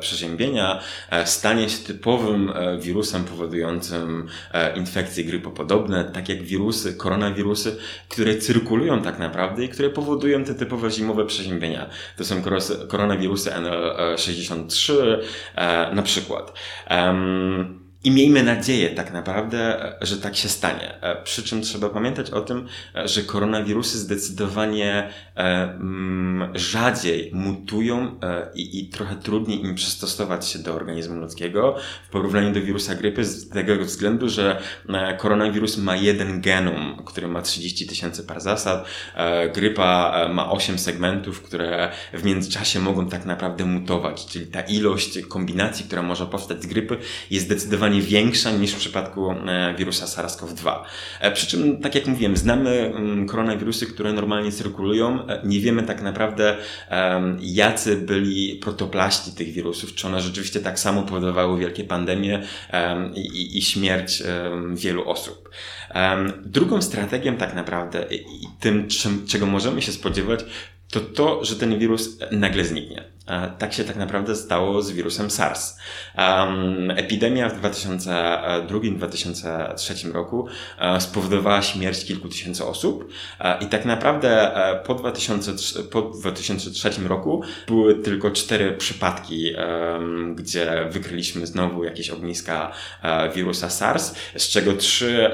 [0.00, 0.80] przeziębienia,
[1.24, 4.28] stanie się typowym wirusem powodującym
[4.78, 7.76] infekcje grypopodobne, tak jak wirusy, koronawirusy,
[8.08, 11.90] które cyrkulują tak naprawdę i które powodują te typowe zimowe przeziębienia.
[12.16, 12.42] To są
[12.88, 14.92] koronawirusy NL63
[15.54, 16.52] e, na przykład.
[18.04, 21.02] I miejmy nadzieję tak naprawdę, że tak się stanie.
[21.02, 22.66] E, przy czym trzeba pamiętać o tym,
[23.04, 30.74] że koronawirusy zdecydowanie e, mm, rzadziej mutują e, i trochę trudniej im przystosować się do
[30.74, 31.76] organizmu ludzkiego
[32.08, 34.62] w porównaniu do wirusa grypy z tego względu, że
[35.18, 38.84] koronawirus ma jeden genom, który ma 30 tysięcy par zasad.
[39.54, 45.84] Grypa ma 8 segmentów, które w międzyczasie mogą tak naprawdę mutować, czyli ta ilość kombinacji,
[45.84, 46.98] która może powstać z grypy
[47.30, 50.78] jest zdecydowanie zdecydowanie większa niż w przypadku e, wirusa SARS-CoV-2.
[51.20, 55.26] E, przy czym, tak jak mówiłem, znamy mm, koronawirusy, które normalnie cyrkulują.
[55.26, 56.56] E, nie wiemy tak naprawdę,
[57.40, 62.42] jacy byli protoplaści tych wirusów, czy one rzeczywiście tak samo powodowały wielkie pandemie
[63.14, 64.22] i, śmierć
[64.74, 65.50] wielu osób.
[66.44, 68.88] Drugą strategią tak naprawdę i tym,
[69.28, 70.44] czego możemy się spodziewać,
[70.90, 73.17] to to, że ten wirus nagle zniknie.
[73.58, 75.78] Tak się tak naprawdę stało z wirusem SARS.
[76.96, 83.08] Epidemia w 2002-2003 roku e, spowodowała śmierć kilku tysięcy osób
[83.40, 89.52] e, i tak naprawdę e, po, 2003, po 2003 roku były tylko cztery przypadki,
[90.34, 92.72] gdzie wykryliśmy znowu jakieś ogniska
[93.34, 95.30] wirusa SARS, z czego trzy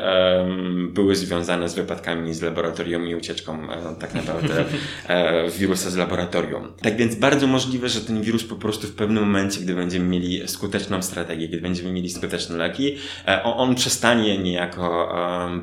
[0.88, 3.68] były związane z wypadkami z laboratorium i ucieczką
[4.00, 4.64] tak naprawdę
[5.58, 6.72] wirusa z laboratorium.
[6.82, 10.04] Tak więc bardzo możliwe możliwe, że ten wirus po prostu w pewnym momencie, gdy będziemy
[10.04, 15.08] mieli skuteczną strategię, gdy będziemy mieli skuteczne leki, e, on przestanie niejako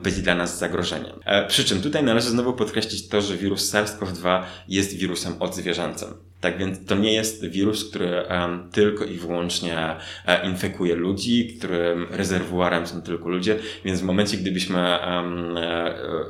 [0.03, 1.19] być dla nas zagrożeniem.
[1.25, 6.30] E, przy czym tutaj należy znowu podkreślić to, że wirus SARS-CoV-2 jest wirusem odzwierzęcym.
[6.41, 12.07] Tak więc to nie jest wirus, który um, tylko i wyłącznie e, infekuje ludzi, którym
[12.11, 15.55] rezerwuarem są tylko ludzie, więc w momencie, gdybyśmy um,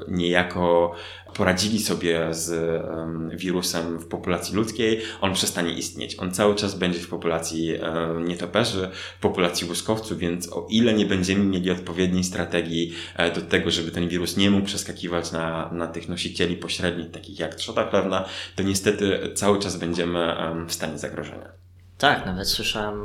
[0.08, 0.96] niejako
[1.34, 2.52] poradzili sobie z
[2.86, 6.20] um, wirusem w populacji ludzkiej, on przestanie istnieć.
[6.20, 11.06] On cały czas będzie w populacji um, nietoperzy, w populacji łuskowców, więc o ile nie
[11.06, 12.94] będziemy mieli odpowiedniej strategii
[13.36, 17.56] do tego, żeby ten wirus nie mógł przeskakiwać na, na tych nosicieli pośrednich, takich jak
[17.56, 21.52] trzota chlewna, to niestety cały czas będziemy w stanie zagrożenia.
[21.98, 23.02] Tak, nawet słyszałem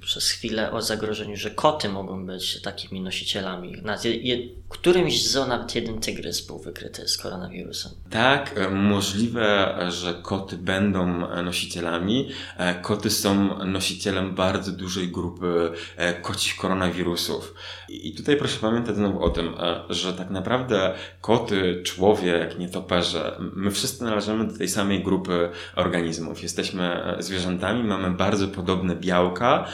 [0.00, 3.82] przez chwilę o zagrożeniu, że koty mogą być takimi nosicielami.
[3.82, 3.98] Na
[4.72, 7.92] którymś z zoo nawet jeden tygrys był wykryty z koronawirusem.
[8.10, 11.06] Tak, e, możliwe, że koty będą
[11.42, 12.28] nosicielami.
[12.56, 17.54] E, koty są nosicielem bardzo dużej grupy e, kocich koronawirusów.
[17.88, 19.54] I tutaj proszę pamiętać znowu o tym,
[19.90, 26.42] że tak naprawdę koty, człowiek, nietoperze, my wszyscy należymy do tej samej grupy organizmów.
[26.42, 29.66] Jesteśmy zwierzętami, mamy bardzo podobne białka,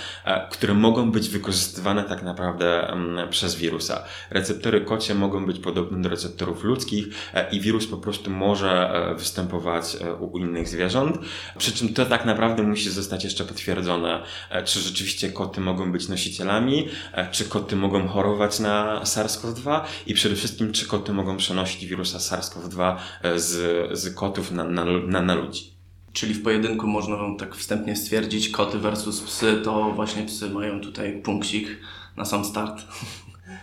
[0.50, 2.96] które mogą być wykorzystywane tak naprawdę
[3.30, 4.04] przez wirusa.
[4.30, 9.14] Receptory kocie mogą być podobne do receptorów ludzkich e, i wirus po prostu może e,
[9.14, 11.18] występować e, u innych zwierząt.
[11.58, 14.22] Przy czym to tak naprawdę musi zostać jeszcze potwierdzone,
[14.64, 16.88] czy rzeczywiście koty mogą być nosicielami,
[17.30, 22.96] czy koty mogą chorować na SARS-CoV-2 i przede wszystkim, czy koty mogą przenosić wirusa SARS-CoV-2
[23.36, 25.72] z, z kotów na, na, na, na ludzi.
[26.12, 31.22] Czyli w pojedynku można tak wstępnie stwierdzić, koty versus psy, to właśnie psy mają tutaj
[31.22, 31.68] punkcik
[32.16, 32.84] na sam start.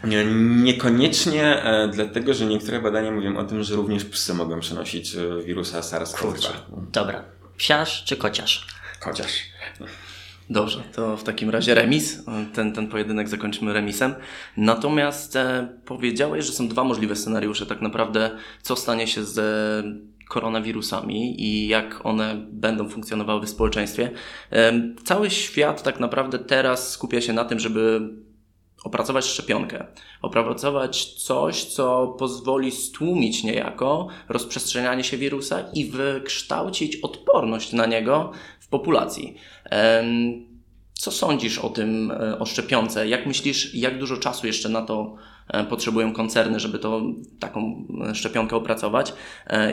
[0.04, 0.26] Nie,
[0.64, 5.44] niekoniecznie, e, dlatego że niektóre badania mówią o tym, że również psy mogą przenosić e,
[5.44, 6.50] wirusa SARS-CoV-2.
[6.92, 7.24] Dobra.
[7.58, 8.68] Psiarz czy kociarz?
[9.00, 9.32] Chociaż.
[10.50, 12.24] Dobrze, to w takim razie remis.
[12.54, 14.16] Ten, ten pojedynek zakończymy remisem.
[14.58, 19.40] Natomiast e, powiedziałeś, że są dwa możliwe scenariusze, tak naprawdę, co stanie się z
[20.30, 24.12] koronawirusami i jak one będą funkcjonowały w społeczeństwie.
[24.52, 28.10] E, cały świat tak naprawdę teraz skupia się na tym, żeby
[28.86, 29.86] opracować szczepionkę,
[30.22, 38.68] opracować coś, co pozwoli stłumić niejako rozprzestrzenianie się wirusa i wykształcić odporność na niego w
[38.68, 39.36] populacji.
[40.94, 43.08] Co sądzisz o tym, e, o szczepionce?
[43.08, 45.16] Jak myślisz, jak dużo czasu jeszcze na to
[45.48, 47.02] e, potrzebują koncerny, żeby to
[47.40, 49.14] taką e, szczepionkę opracować?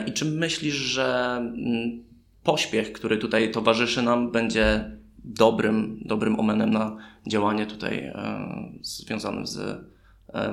[0.07, 2.03] I czy myślisz, że mm,
[2.43, 8.13] pośpiech, który tutaj towarzyszy nam, będzie dobrym, dobrym omenem na działanie tutaj
[8.81, 9.85] związanym z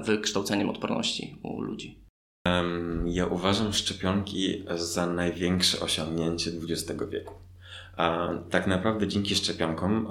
[0.07, 2.05] wykształceniem odporności u ludzi?
[3.07, 7.35] Ja uważam szczepionki za największe osiągnięcie XX wieku.
[8.51, 10.09] Tak naprawdę dzięki szczepionkom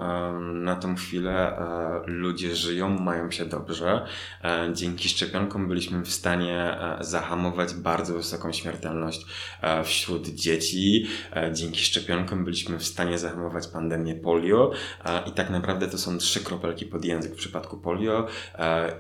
[0.54, 1.58] na tą chwilę
[2.06, 4.06] ludzie żyją, mają się dobrze.
[4.74, 9.26] Dzięki szczepionkom byliśmy w stanie zahamować bardzo wysoką śmiertelność
[9.84, 11.08] wśród dzieci.
[11.54, 14.72] Dzięki szczepionkom byliśmy w stanie zahamować pandemię polio
[15.26, 18.28] i tak naprawdę to są trzy kropelki pod język w przypadku polio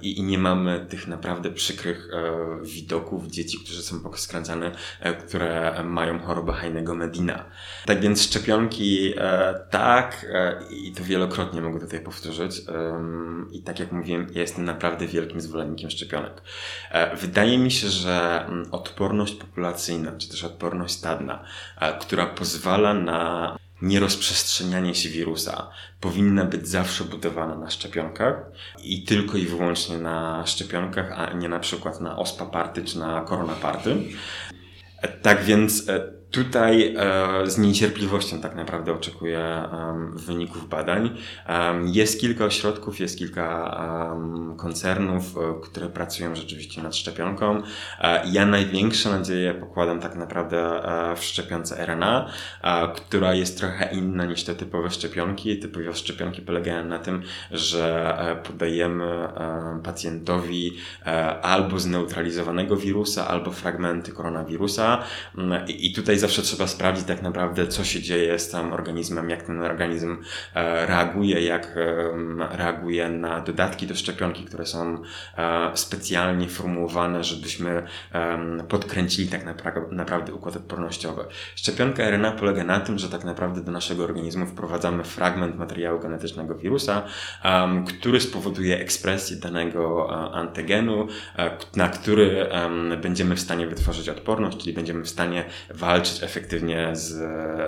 [0.02, 2.10] i nie mamy tych naprawdę przykrych
[2.64, 4.72] widoków dzieci, którzy są poskręcane,
[5.28, 7.46] które mają chorobę Heinego Medina.
[7.86, 12.62] Tak więc szczepionki szczepionki e, tak e, i to wielokrotnie mogę tutaj powtórzyć.
[13.52, 16.42] I tak jak mówiłem, ja jestem naprawdę wielkim zwolennikiem szczepionek.
[16.92, 21.44] E, wydaje mi się, że mm, odporność populacyjna, czy też odporność stadna,
[22.00, 28.36] która pozwala na nierozprzestrzenianie się wirusa powinna być zawsze budowana na szczepionkach
[28.84, 33.22] i tylko i wyłącznie na szczepionkach, a nie na przykład na ospa party czy na
[33.22, 33.96] korona party.
[35.22, 35.86] Tak więc
[36.32, 39.70] Tutaj e, z niecierpliwością tak naprawdę oczekuję
[40.14, 41.18] wyników badań.
[41.86, 43.76] Jest kilka ośrodków, jest kilka
[44.58, 47.62] koncernów, e, które pracują rzeczywiście nad szczepionką.
[48.02, 50.82] E, ja największe nadzieje pokładam tak naprawdę
[51.16, 52.30] w szczepionce RNA,
[52.96, 55.60] która jest trochę inna niż te typowe szczepionki.
[55.60, 59.30] Typowe szczepionki polegają na tym, że podajemy
[59.84, 60.78] pacjentowi
[61.42, 65.04] albo zneutralizowanego wirusa, albo fragmenty koronawirusa.
[65.38, 69.44] Mm, I tutaj zawsze trzeba sprawdzić tak naprawdę, co się dzieje z całym organizmem, jak
[69.44, 70.18] ten organizm
[70.56, 71.76] e, reaguje, jak
[72.52, 75.02] reaguje na dodatki do szczepionki, które są
[75.38, 77.84] e, specjalnie formułowane, żebyśmy
[78.70, 79.46] podkręcili tak
[79.92, 81.26] naprawdę układ odpornościowy.
[81.56, 86.56] Szczepionka RNA polega na tym, że tak naprawdę do naszego organizmu wprowadzamy fragment materiału genetycznego
[86.56, 87.04] wirusa,
[87.88, 91.08] który spowoduje ekspresję danego e, antygenu,
[91.76, 92.50] na który
[93.02, 97.22] będziemy w stanie wytworzyć odporność, czyli będziemy w stanie walczyć walczyć efektywnie z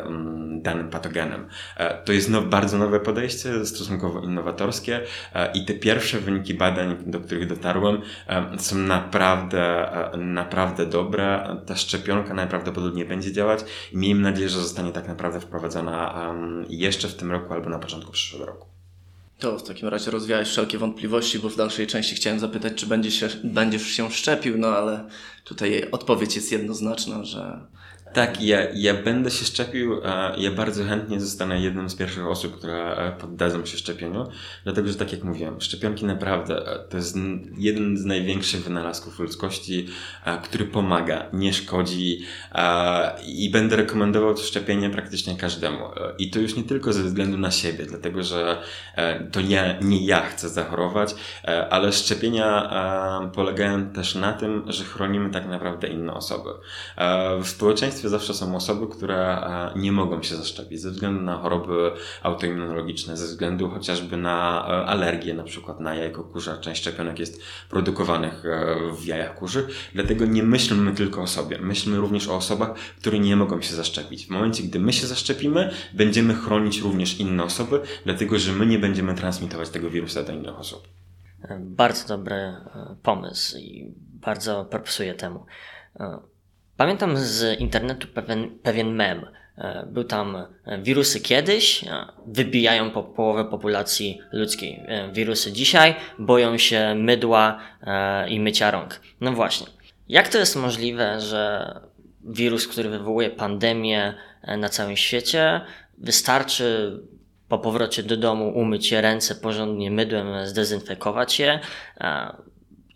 [0.08, 1.47] mm, danym patogenem.
[1.77, 5.01] E, to jest bardzo nowe podejście, stosunkowo innowatorskie
[5.34, 11.58] e, i te pierwsze wyniki badań, do których dotarłem, e, są naprawdę, naprawdę dobre.
[11.65, 13.60] Ta szczepionka najprawdopodobniej będzie działać
[13.91, 16.32] i miejmy nadzieję, że zostanie tak naprawdę wprowadzona
[16.69, 18.67] jeszcze w tym roku albo na początku przyszłego roku.
[19.39, 23.30] To w takim razie rozwiałeś wszelkie wątpliwości, bo w dalszej części chciałem zapytać, czy się,
[23.43, 25.10] będziesz się szczepił, no ale
[25.43, 27.60] tutaj odpowiedź jest jednoznaczna, że
[28.13, 30.02] tak, ja, ja będę się szczepił.
[30.38, 34.28] Ja bardzo chętnie zostanę jedną z pierwszych osób, która e, poddadzą się szczepieniu,
[34.63, 37.17] dlatego że tak jak mówiłem, szczepionki naprawdę e, to jest
[37.58, 39.88] jeden z największych wynalazków ludzkości,
[40.26, 42.26] e, który pomaga, nie szkodzi
[43.28, 45.86] i będę rekomendował to szczepienie praktycznie każdemu.
[46.17, 48.62] I to już nie tylko ze względu na siebie, dlatego że
[49.32, 51.15] to nie ja chcę zachorować,
[51.69, 52.69] ale szczepienia
[53.36, 56.50] polegają też na tym, że chronimy tak naprawdę inne osoby.
[57.41, 61.38] W społeczeństwie społeczeństwie zawsze są osoby, które e, nie mogą się zaszczepić ze względu na
[61.38, 61.92] choroby
[62.24, 66.58] autoimmunologiczne, ze względu chociażby na e, alergię, na przykład na jajko kurza.
[66.58, 71.58] Część szczepionek jest produkowanych e, w jajach kurzy, dlatego nie myślmy tylko o sobie.
[71.60, 74.26] Myślmy również o osobach, które nie mogą się zaszczepić.
[74.26, 78.80] W momencie, gdy my się zaszczepimy, będziemy chronić również inne osoby, dlatego że my nie
[78.80, 80.88] będziemy transmitować tego wirusa do innych osób.
[81.60, 82.54] Bardzo dobry
[83.04, 85.46] pomysł i bardzo propsuję temu.
[86.82, 89.26] E, pamiętam z internetu pewien, pewien mem.
[89.58, 91.86] E, był tam e, wirusy kiedyś,
[92.28, 94.84] wybijają po połowę populacji ludzkiej.
[95.13, 97.60] Wirusy dzisiaj boją się mydła
[98.30, 99.02] i mycia rąk.
[99.22, 99.67] No właśnie.
[100.10, 101.76] Jak to jest możliwe, że
[102.24, 104.13] wirus, który wywołuje pandemię
[104.58, 105.62] na całym świecie,
[105.98, 107.00] wystarczy
[107.48, 111.60] po powrocie do domu umyć ręce porządnie mydłem, zdezynfekować je,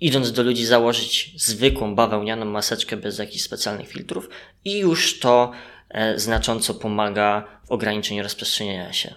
[0.01, 4.29] idąc do ludzi założyć zwykłą bawełnianą maseczkę bez jakichś specjalnych filtrów
[4.65, 5.51] i już to
[5.89, 9.13] e, znacząco pomaga w ograniczeniu rozprzestrzeniania się.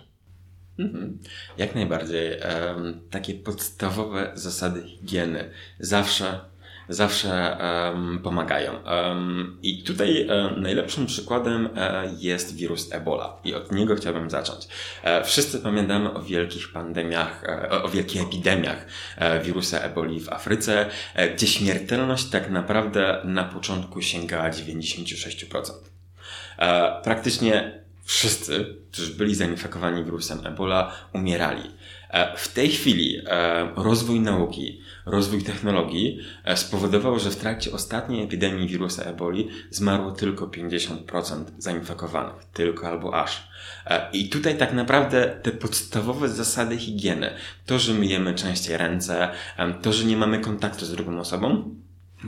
[0.79, 1.19] Mhm.
[1.59, 2.37] Jak najbardziej.
[3.11, 6.41] takie podstawowe zasady higieny zawsze
[6.89, 7.57] zawsze
[7.93, 8.73] um, pomagają.
[8.73, 11.73] Um, I tutaj um, najlepszym przykładem um,
[12.19, 14.69] jest wirus Ebola i od niego chciałbym zacząć.
[15.03, 18.87] E, wszyscy pamiętamy o wielkich pandemiach, e, o wielkich epidemiach
[19.17, 25.73] e, wirusa Eboli w Afryce, e, gdzie śmiertelność tak naprawdę na początku sięgała 96%.
[26.59, 31.63] E, praktycznie wszyscy, którzy byli zainfekowani wirusem Ebola, umierali.
[32.11, 34.81] E, w tej chwili e, rozwój nauki,
[35.11, 42.45] rozwój technologii e, spowodował, że w trakcie ostatniej epidemii wirusa eboli zmarło tylko 50% zainfekowanych.
[42.45, 43.49] Tylko albo aż.
[44.13, 47.31] I tutaj tak naprawdę te podstawowe zasady higieny,
[47.67, 49.29] to, że myjemy częściej ręce,
[49.83, 51.75] to, że nie mamy kontaktu z drugą osobą,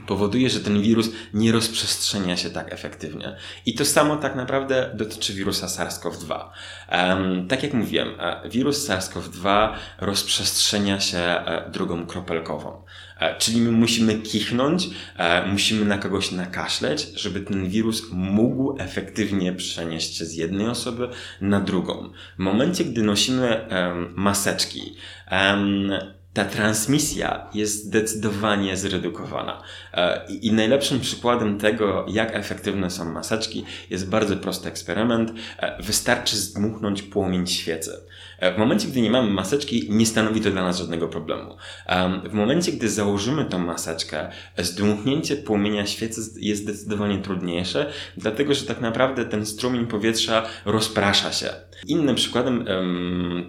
[0.07, 3.37] powoduje, że ten wirus nie rozprzestrzenia się tak efektywnie.
[3.67, 6.49] I to samo tak naprawdę dotyczy wirusa SARS-CoV-2.
[6.93, 9.69] Um, tak jak mówiłem, e, wirus SARS-CoV-2
[10.01, 12.83] rozprzestrzenia się e, drogą kropelkową.
[13.19, 14.89] E, czyli my musimy kichnąć,
[15.47, 21.09] musimy na kogoś nakaszleć, żeby ten wirus mógł efektywnie przenieść się z jednej osoby
[21.41, 22.11] na drugą.
[22.39, 23.69] W momencie, gdy nosimy
[24.15, 24.97] maseczki,
[26.33, 29.63] ta transmisja jest zdecydowanie zredukowana.
[29.95, 35.33] E, I najlepszym przykładem tego, jak efektywne są maseczki, jest bardzo prosty eksperyment.
[35.59, 37.93] E, wystarczy zdmuchnąć płomień świecy.
[38.39, 41.57] E, w momencie, gdy nie mamy maseczki, nie stanowi to dla nas żadnego problemu.
[42.25, 48.81] W momencie, gdy założymy tą maseczkę, zdmuchnięcie płomienia świecy jest zdecydowanie trudniejsze, dlatego że tak
[48.81, 51.51] naprawdę ten strumień powietrza rozprasza się.
[51.87, 52.65] Innym przykładem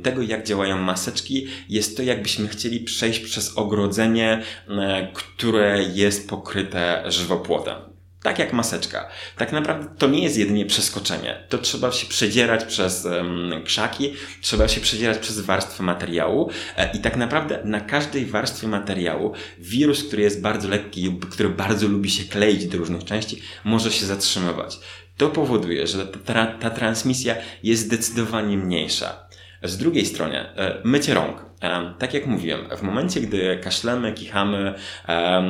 [0.03, 7.03] tego, jak działają maseczki, jest to, jakbyśmy chcieli przejść przez ogrodzenie, e, które jest pokryte
[7.07, 7.91] żywopłotem.
[8.23, 9.09] Tak jak maseczka.
[9.37, 11.43] Tak naprawdę to nie jest jedynie przeskoczenie.
[11.49, 16.99] To trzeba się przedzierać przez um, krzaki, trzeba się przedzierać przez warstwę materiału e, i
[16.99, 22.23] tak naprawdę na każdej warstwie materiału wirus, który jest bardzo lekki, który bardzo lubi się
[22.23, 24.79] kleić do różnych części, może się zatrzymywać.
[25.21, 29.27] To powoduje, że ta, ta transmisja jest zdecydowanie mniejsza.
[29.63, 31.50] Z drugiej strony, e, mycie rąk.
[31.97, 34.73] Tak jak mówiłem, w momencie, gdy kaszlemy, kichamy,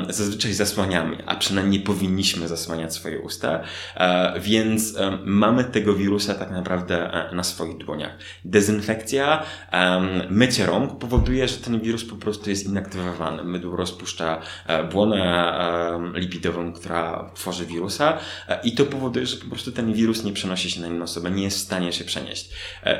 [0.09, 3.64] zazwyczaj zasłaniamy, a przynajmniej powinniśmy zasłaniać swoje usta,
[3.95, 8.18] e, więc mamy tego wirusa tak naprawdę e, na swoich dłoniach.
[8.45, 9.43] Dezynfekcja,
[10.30, 13.43] mycie rąk powoduje, że ten wirus po prostu jest inaktywowany.
[13.43, 15.22] Mydło rozpuszcza e, błonę
[16.14, 18.18] lipidową, która tworzy wirusa
[18.64, 21.43] i to powoduje, że po prostu ten wirus nie przenosi się na inną osobę, nie
[21.43, 22.49] jest w stanie się przenieść.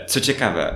[0.07, 0.76] Co ciekawe,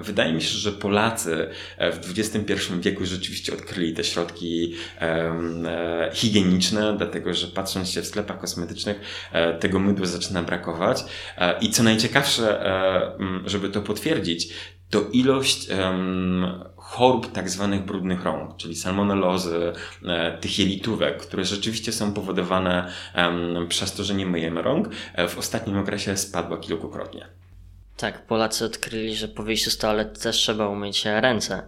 [0.00, 1.31] wydaje mi się, że Polacy
[1.78, 8.06] E, w XXI wieku rzeczywiście odkryli te środki e, higieniczne, dlatego że patrząc się w
[8.06, 9.00] sklepach kosmetycznych,
[9.32, 11.04] e, tego mydła zaczyna brakować.
[11.60, 12.62] I co najciekawsze,
[13.46, 14.48] żeby to potwierdzić,
[14.90, 15.68] to ilość
[16.76, 19.72] chorób tak zwanych brudnych rąk, czyli salmonelozy,
[20.40, 22.92] tych jelitówek, które rzeczywiście są powodowane
[23.68, 24.88] przez to, że nie myjemy rąk,
[25.28, 27.41] w ostatnim okresie spadła kilkukrotnie.
[28.02, 31.62] Tak, Polacy odkryli, że po wyjściu z toalety też trzeba umyć ręce.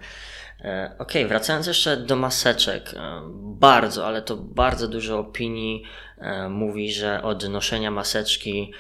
[0.60, 2.94] E, ok, wracając jeszcze do maseczek.
[2.94, 5.82] E, bardzo, ale to bardzo dużo opinii
[6.18, 8.72] e, mówi, że od noszenia maseczki,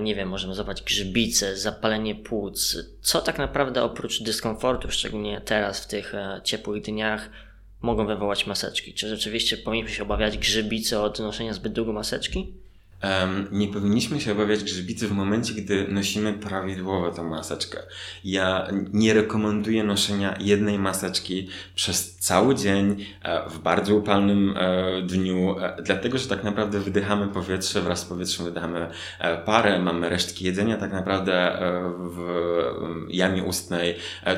[0.00, 2.76] nie wiem, możemy złapać grzybice, zapalenie płuc.
[3.00, 6.12] Co tak naprawdę oprócz dyskomfortu, szczególnie teraz w tych
[6.44, 7.30] ciepłych dniach,
[7.80, 8.94] mogą wywołać maseczki?
[8.94, 12.61] Czy rzeczywiście powinniśmy się obawiać grzybicy od noszenia zbyt długo maseczki?
[13.50, 17.78] Nie powinniśmy się obawiać grzybicy w momencie, gdy nosimy prawidłowo tę maseczkę.
[18.24, 25.58] Ja nie rekomenduję noszenia jednej maseczki przez cały dzień, e, w bardzo upalnym e, dniu,
[25.58, 28.90] e, dlatego, że tak naprawdę wydychamy powietrze, wraz z powietrzem wydamy
[29.44, 31.58] parę, mamy resztki jedzenia tak naprawdę
[31.98, 32.18] w
[33.08, 33.94] jamie ustnej.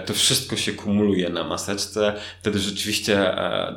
[0.06, 2.14] To wszystko się kumuluje na maseczce.
[2.40, 3.34] Wtedy rzeczywiście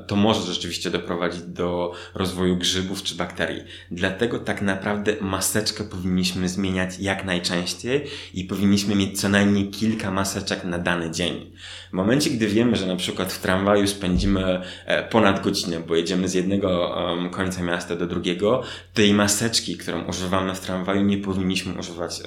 [0.08, 3.64] to może rzeczywiście doprowadzić do rozwoju grzybów czy bakterii.
[3.92, 8.04] Dlatego tak naprawdę naprawdę maseczkę powinniśmy zmieniać jak najczęściej
[8.34, 11.52] i powinniśmy mieć co najmniej kilka maseczek na dany dzień.
[11.90, 16.28] W momencie, gdy wiemy, że na przykład w tramwaju spędzimy e, ponad godzinę, bo jedziemy
[16.30, 16.96] z jednego
[17.32, 18.64] końca miasta do drugiego,
[18.94, 22.22] tej maseczki, którą używamy w tramwaju, nie powinniśmy używać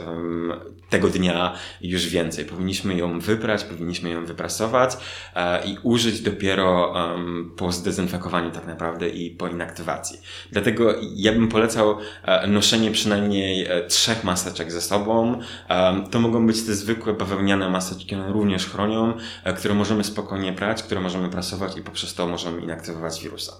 [0.91, 2.45] tego dnia już więcej.
[2.45, 4.97] Powinniśmy ją wyprać, powinniśmy ją wyprasować
[5.35, 6.95] e, i użyć dopiero
[7.57, 10.21] po zdezynfekowaniu tak naprawdę i po inaktywacji.
[10.53, 15.41] Dlatego ja bym polecał e, noszenie przynajmniej trzech maseczek ze sobą.
[16.11, 19.13] To mogą być te zwykłe bawełniane maseczki, one również chronią,
[19.53, 23.53] które możemy spokojnie prać, które możemy prasować i poprzez to możemy inaktywować wirusa.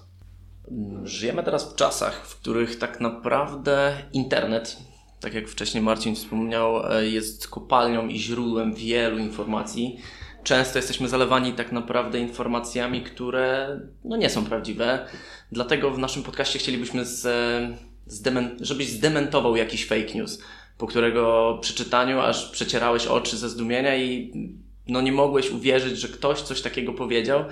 [1.03, 4.77] Żyjemy teraz w czasach, w których tak naprawdę internet,
[5.19, 9.99] tak jak wcześniej Marcin wspomniał, e, jest kopalnią i źródłem wielu informacji.
[10.43, 15.07] Często jesteśmy zalewani tak naprawdę informacjami, które no, nie są prawdziwe.
[15.51, 17.27] Dlatego w naszym podcaście chcielibyśmy, z,
[18.61, 20.41] żebyś zdementował jakiś fake news,
[20.77, 24.33] po którego przeczytaniu aż przecierałeś oczy ze zdumienia i
[24.91, 27.45] no, nie mogłeś uwierzyć, że ktoś coś takiego powiedział.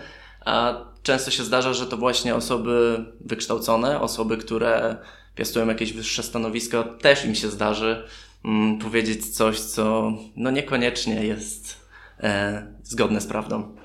[0.46, 4.98] A często się zdarza, że to właśnie osoby wykształcone, osoby, które
[5.36, 8.04] piastują jakieś wyższe stanowisko, też im się zdarzy
[8.46, 11.86] mm, powiedzieć coś, co no niekoniecznie jest
[12.20, 13.76] e, zgodne z prawdą.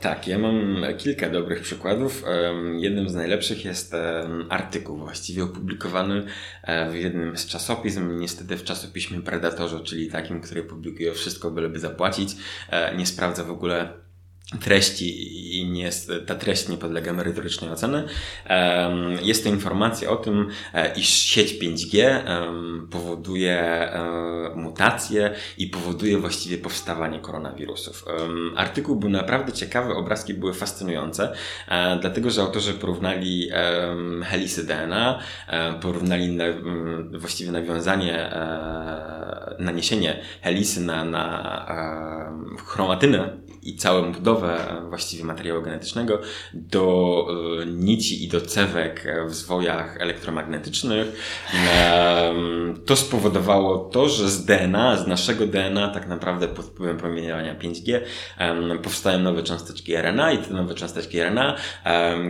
[0.00, 2.24] Tak, ja mam kilka dobrych przykładów.
[2.76, 3.94] Jednym z najlepszych jest
[4.48, 6.24] artykuł właściwie opublikowany
[6.62, 11.78] e, w jednym z czasopism, niestety w czasopiśmie Predatorze, czyli takim, który publikuje wszystko, byleby
[11.78, 12.36] zapłacić.
[12.70, 13.92] E, nie sprawdza w ogóle
[14.60, 18.04] treści i nie jest, ta treść nie podlega merytorycznej oceny.
[19.22, 22.22] Jest to informacja o tym, e, iż sieć 5G
[22.90, 28.04] powoduje e, mutacje i powoduje właściwie powstawanie koronawirusów.
[28.56, 31.32] Artykuł był naprawdę ciekawy, obrazki były fascynujące,
[31.68, 33.50] e, dlatego że autorzy porównali
[34.24, 35.18] helisy DNA,
[35.80, 36.44] porównali na,
[37.18, 38.30] właściwie nawiązanie,
[39.58, 46.20] naniesienie helisy na, na chromatynę i całą budowę e, właściwie materiału genetycznego
[46.54, 47.26] do
[47.62, 51.06] e, nici i do cewek w zwojach elektromagnetycznych.
[52.86, 58.00] To spowodowało to, że z DNA, z naszego DNA tak naprawdę pod wpływem promieniowania 5G
[58.82, 61.56] powstają nowe cząsteczki RNA i te nowe cząsteczki RNA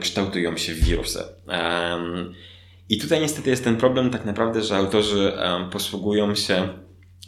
[0.01, 1.24] kształtują się w wirusy.
[2.89, 5.32] I tutaj niestety jest ten problem tak naprawdę, że autorzy
[5.70, 6.68] posługują się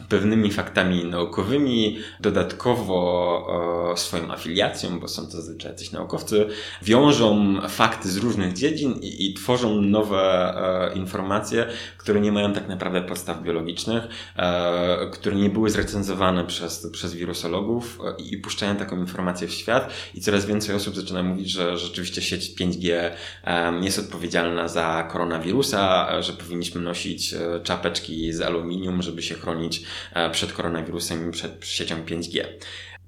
[0.09, 6.47] pewnymi faktami naukowymi, dodatkowo e, swoją afiliacją, bo są to zazwyczaj jacyś naukowcy,
[6.81, 10.53] wiążą fakty z różnych dziedzin i, i tworzą nowe
[10.91, 11.67] e, informacje,
[11.97, 14.03] które nie mają tak naprawdę podstaw biologicznych,
[14.37, 19.93] e, które nie były zrecenzowane przez, przez wirusologów e, i puszczają taką informację w świat.
[20.13, 23.11] I coraz więcej osób zaczyna mówić, że rzeczywiście sieć 5G
[23.43, 29.80] e, jest odpowiedzialna za koronawirusa, że powinniśmy nosić e, czapeczki z aluminium, żeby się chronić
[29.80, 29.80] E,
[30.31, 32.43] przed koronawirusem i przed siecią 5G.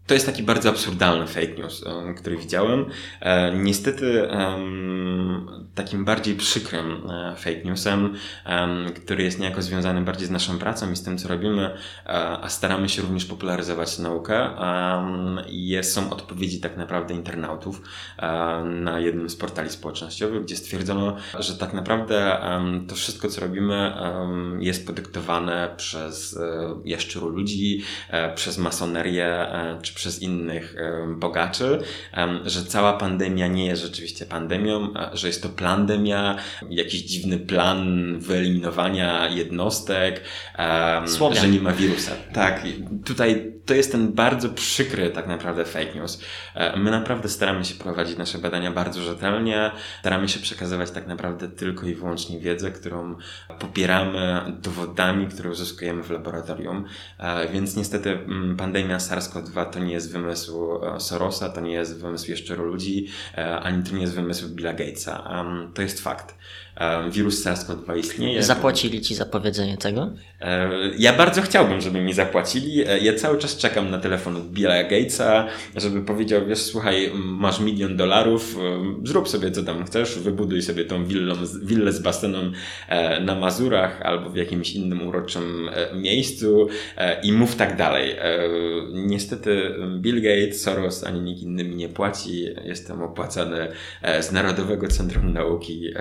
[0.08, 1.84] To jest taki bardzo absurdalny fake news,
[2.18, 2.86] który widziałem.
[3.22, 4.28] E, niestety
[5.76, 8.14] takim bardziej przykrym e, fake newsem,
[8.96, 11.66] który jest niejako związany bardziej z naszą pracą i z tym, co robimy,
[12.06, 12.10] e,
[12.42, 14.50] a staramy się również popularyzować naukę,
[15.48, 17.82] jest, są odpowiedzi tak naprawdę internautów
[18.66, 22.38] na jednym z portali społecznościowych, gdzie stwierdzono, że tak naprawdę
[22.88, 23.94] to wszystko, co robimy,
[24.60, 26.40] jest podyktowane przez
[26.86, 27.84] jaszczuru ludzi,
[28.36, 29.48] przez masonerię,
[29.82, 30.76] czy przez innych
[31.16, 31.80] bogaczy,
[32.46, 36.38] że cała pandemia nie jest rzeczywiście pandemią, że jest to plandemia,
[36.70, 40.22] jakiś dziwny plan wyeliminowania jednostek,
[41.32, 42.12] że nie ma wirusa.
[42.34, 42.64] Tak,
[43.06, 46.22] tutaj to jest ten bardzo przykry tak naprawdę fake news.
[46.56, 51.48] E, my naprawdę staramy się prowadzić nasze badania bardzo rzetelnie, staramy się przekazywać tak naprawdę
[51.50, 53.16] tylko i wyłącznie wiedzę, którą
[53.60, 56.86] popieramy dowodami, które uzyskujemy w laboratorium,
[57.18, 62.02] e, więc niestety mm, pandemia SARS-CoV-2 to nie jest wymysł e, Sorosa, to nie jest
[62.02, 63.08] wymysł jeszcze ludzi,
[63.62, 65.46] ani to nie jest wymysł Billa Gatesa.
[65.74, 66.36] To jest fakt
[67.12, 68.44] wirus SARS-CoV-2 istnieje.
[68.44, 70.10] Zapłacili ci za powiedzenie tego?
[70.42, 72.88] E, ja bardzo chciałbym, żeby mi zapłacili.
[72.88, 77.60] E, ja cały czas czekam na telefon od Billa Gatesa, żeby powiedział, wiesz, słuchaj, masz
[77.60, 82.52] milion dolarów, e, zrób sobie co tam chcesz, wybuduj sobie tą willą, willę z basenem
[83.22, 86.68] na Mazurach albo w jakimś innym uroczym miejscu
[87.24, 88.16] i mów tak dalej.
[88.94, 92.46] Niestety Bill Gates, Soros ani nikt inny mi nie płaci.
[92.64, 93.68] Jestem opłacany
[94.22, 95.94] z Narodowego Centrum Nauki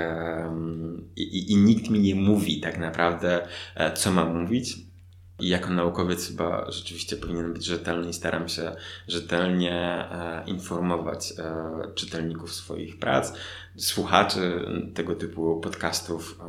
[1.16, 4.76] i, i nikt mi nie mówi tak naprawdę, e, co mam mówić.
[5.40, 8.72] I jako naukowiec chyba rzeczywiście powinien być rzetelny i staram się
[9.08, 11.54] rzetelnie e, informować e,
[11.94, 13.32] czytelników swoich prac.
[13.76, 16.40] Słuchaczy tego typu podcastów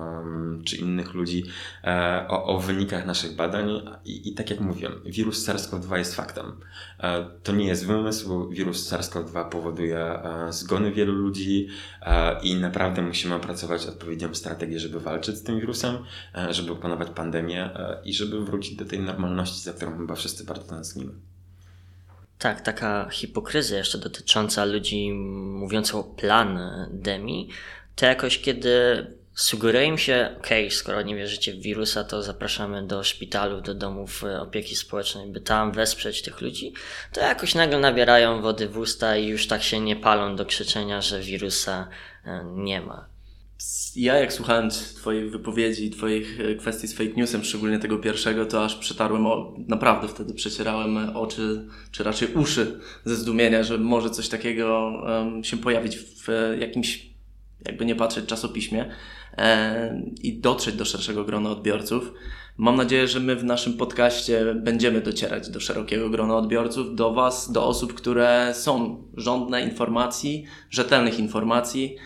[0.66, 1.44] czy innych ludzi
[1.84, 3.70] e, o, o, wynikach naszych badań.
[4.06, 6.60] I, I, tak jak mówiłem, wirus SARS-CoV-2 jest faktem.
[7.00, 11.68] E, to nie jest wymysł, wirus SARS-CoV-2 powoduje e, zgony wielu ludzi
[12.44, 15.98] i naprawdę musimy opracować odpowiednią strategię, żeby walczyć z tym wirusem,
[16.50, 17.70] żeby opanować pandemię
[18.04, 21.14] i żeby wrócić do tej normalności, za którą chyba wszyscy bardzo tęsknimy.
[22.44, 27.50] Tak, taka hipokryzja jeszcze dotycząca ludzi mówiących o pandemii,
[27.96, 32.88] to jakoś kiedy sugeruje im się, okej, okay, skoro nie wierzycie w wirusa, to zapraszamy
[32.88, 36.74] do szpitalów, do domów opieki społecznej, by tam wesprzeć tych ludzi,
[37.12, 41.02] to jakoś nagle nabierają wody w usta i już tak się nie palą do krzyczenia,
[41.02, 41.88] że wirusa
[42.26, 43.12] e, nie ma
[43.95, 48.66] ja jak słuchałem Twojej wypowiedzi, Twoich e, kwestii z fake newsem, szczególnie tego pierwszego, to
[48.66, 54.30] aż przetarłem, o, naprawdę wtedy przecierałem oczy, czy raczej uszy ze zdumienia, że może coś
[54.30, 56.28] takiego um, się pojawić w
[56.59, 57.09] jakimś,
[57.66, 58.91] jakby nie patrzeć, czasopiśmie
[59.38, 62.14] e, i dotrzeć do szerszego grona odbiorców.
[62.57, 67.51] Mam nadzieję, że my w naszym podcaście będziemy docierać do szerokiego grona odbiorców, do Was,
[67.51, 71.97] do osób, które są żądne informacji, rzetelnych informacji,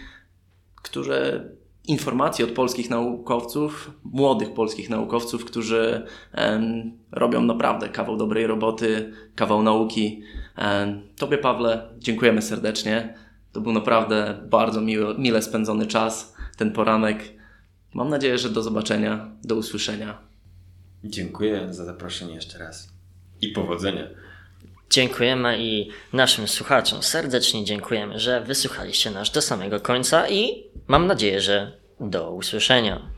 [0.82, 1.50] które
[1.88, 9.64] informacje od polskich naukowców, młodych polskich naukowców, którzy em, robią naprawdę kawał dobrej roboty, kawał
[9.64, 10.22] nauki.
[10.56, 13.18] Em, tobie, Pawle, dziękujemy serdecznie.
[13.52, 17.24] To był naprawdę bardzo miło, mile spędzony czas, ten poranek.
[17.94, 20.18] Mam nadzieję, że do zobaczenia, do usłyszenia.
[21.04, 22.94] Dziękuję za zaproszenie jeszcze raz
[23.42, 24.08] i powodzenia.
[24.90, 31.42] Dziękujemy i naszym słuchaczom serdecznie dziękujemy, że wysłuchaliście nas do samego końca i mam nadzieję,
[31.42, 33.17] że do usłyszenia.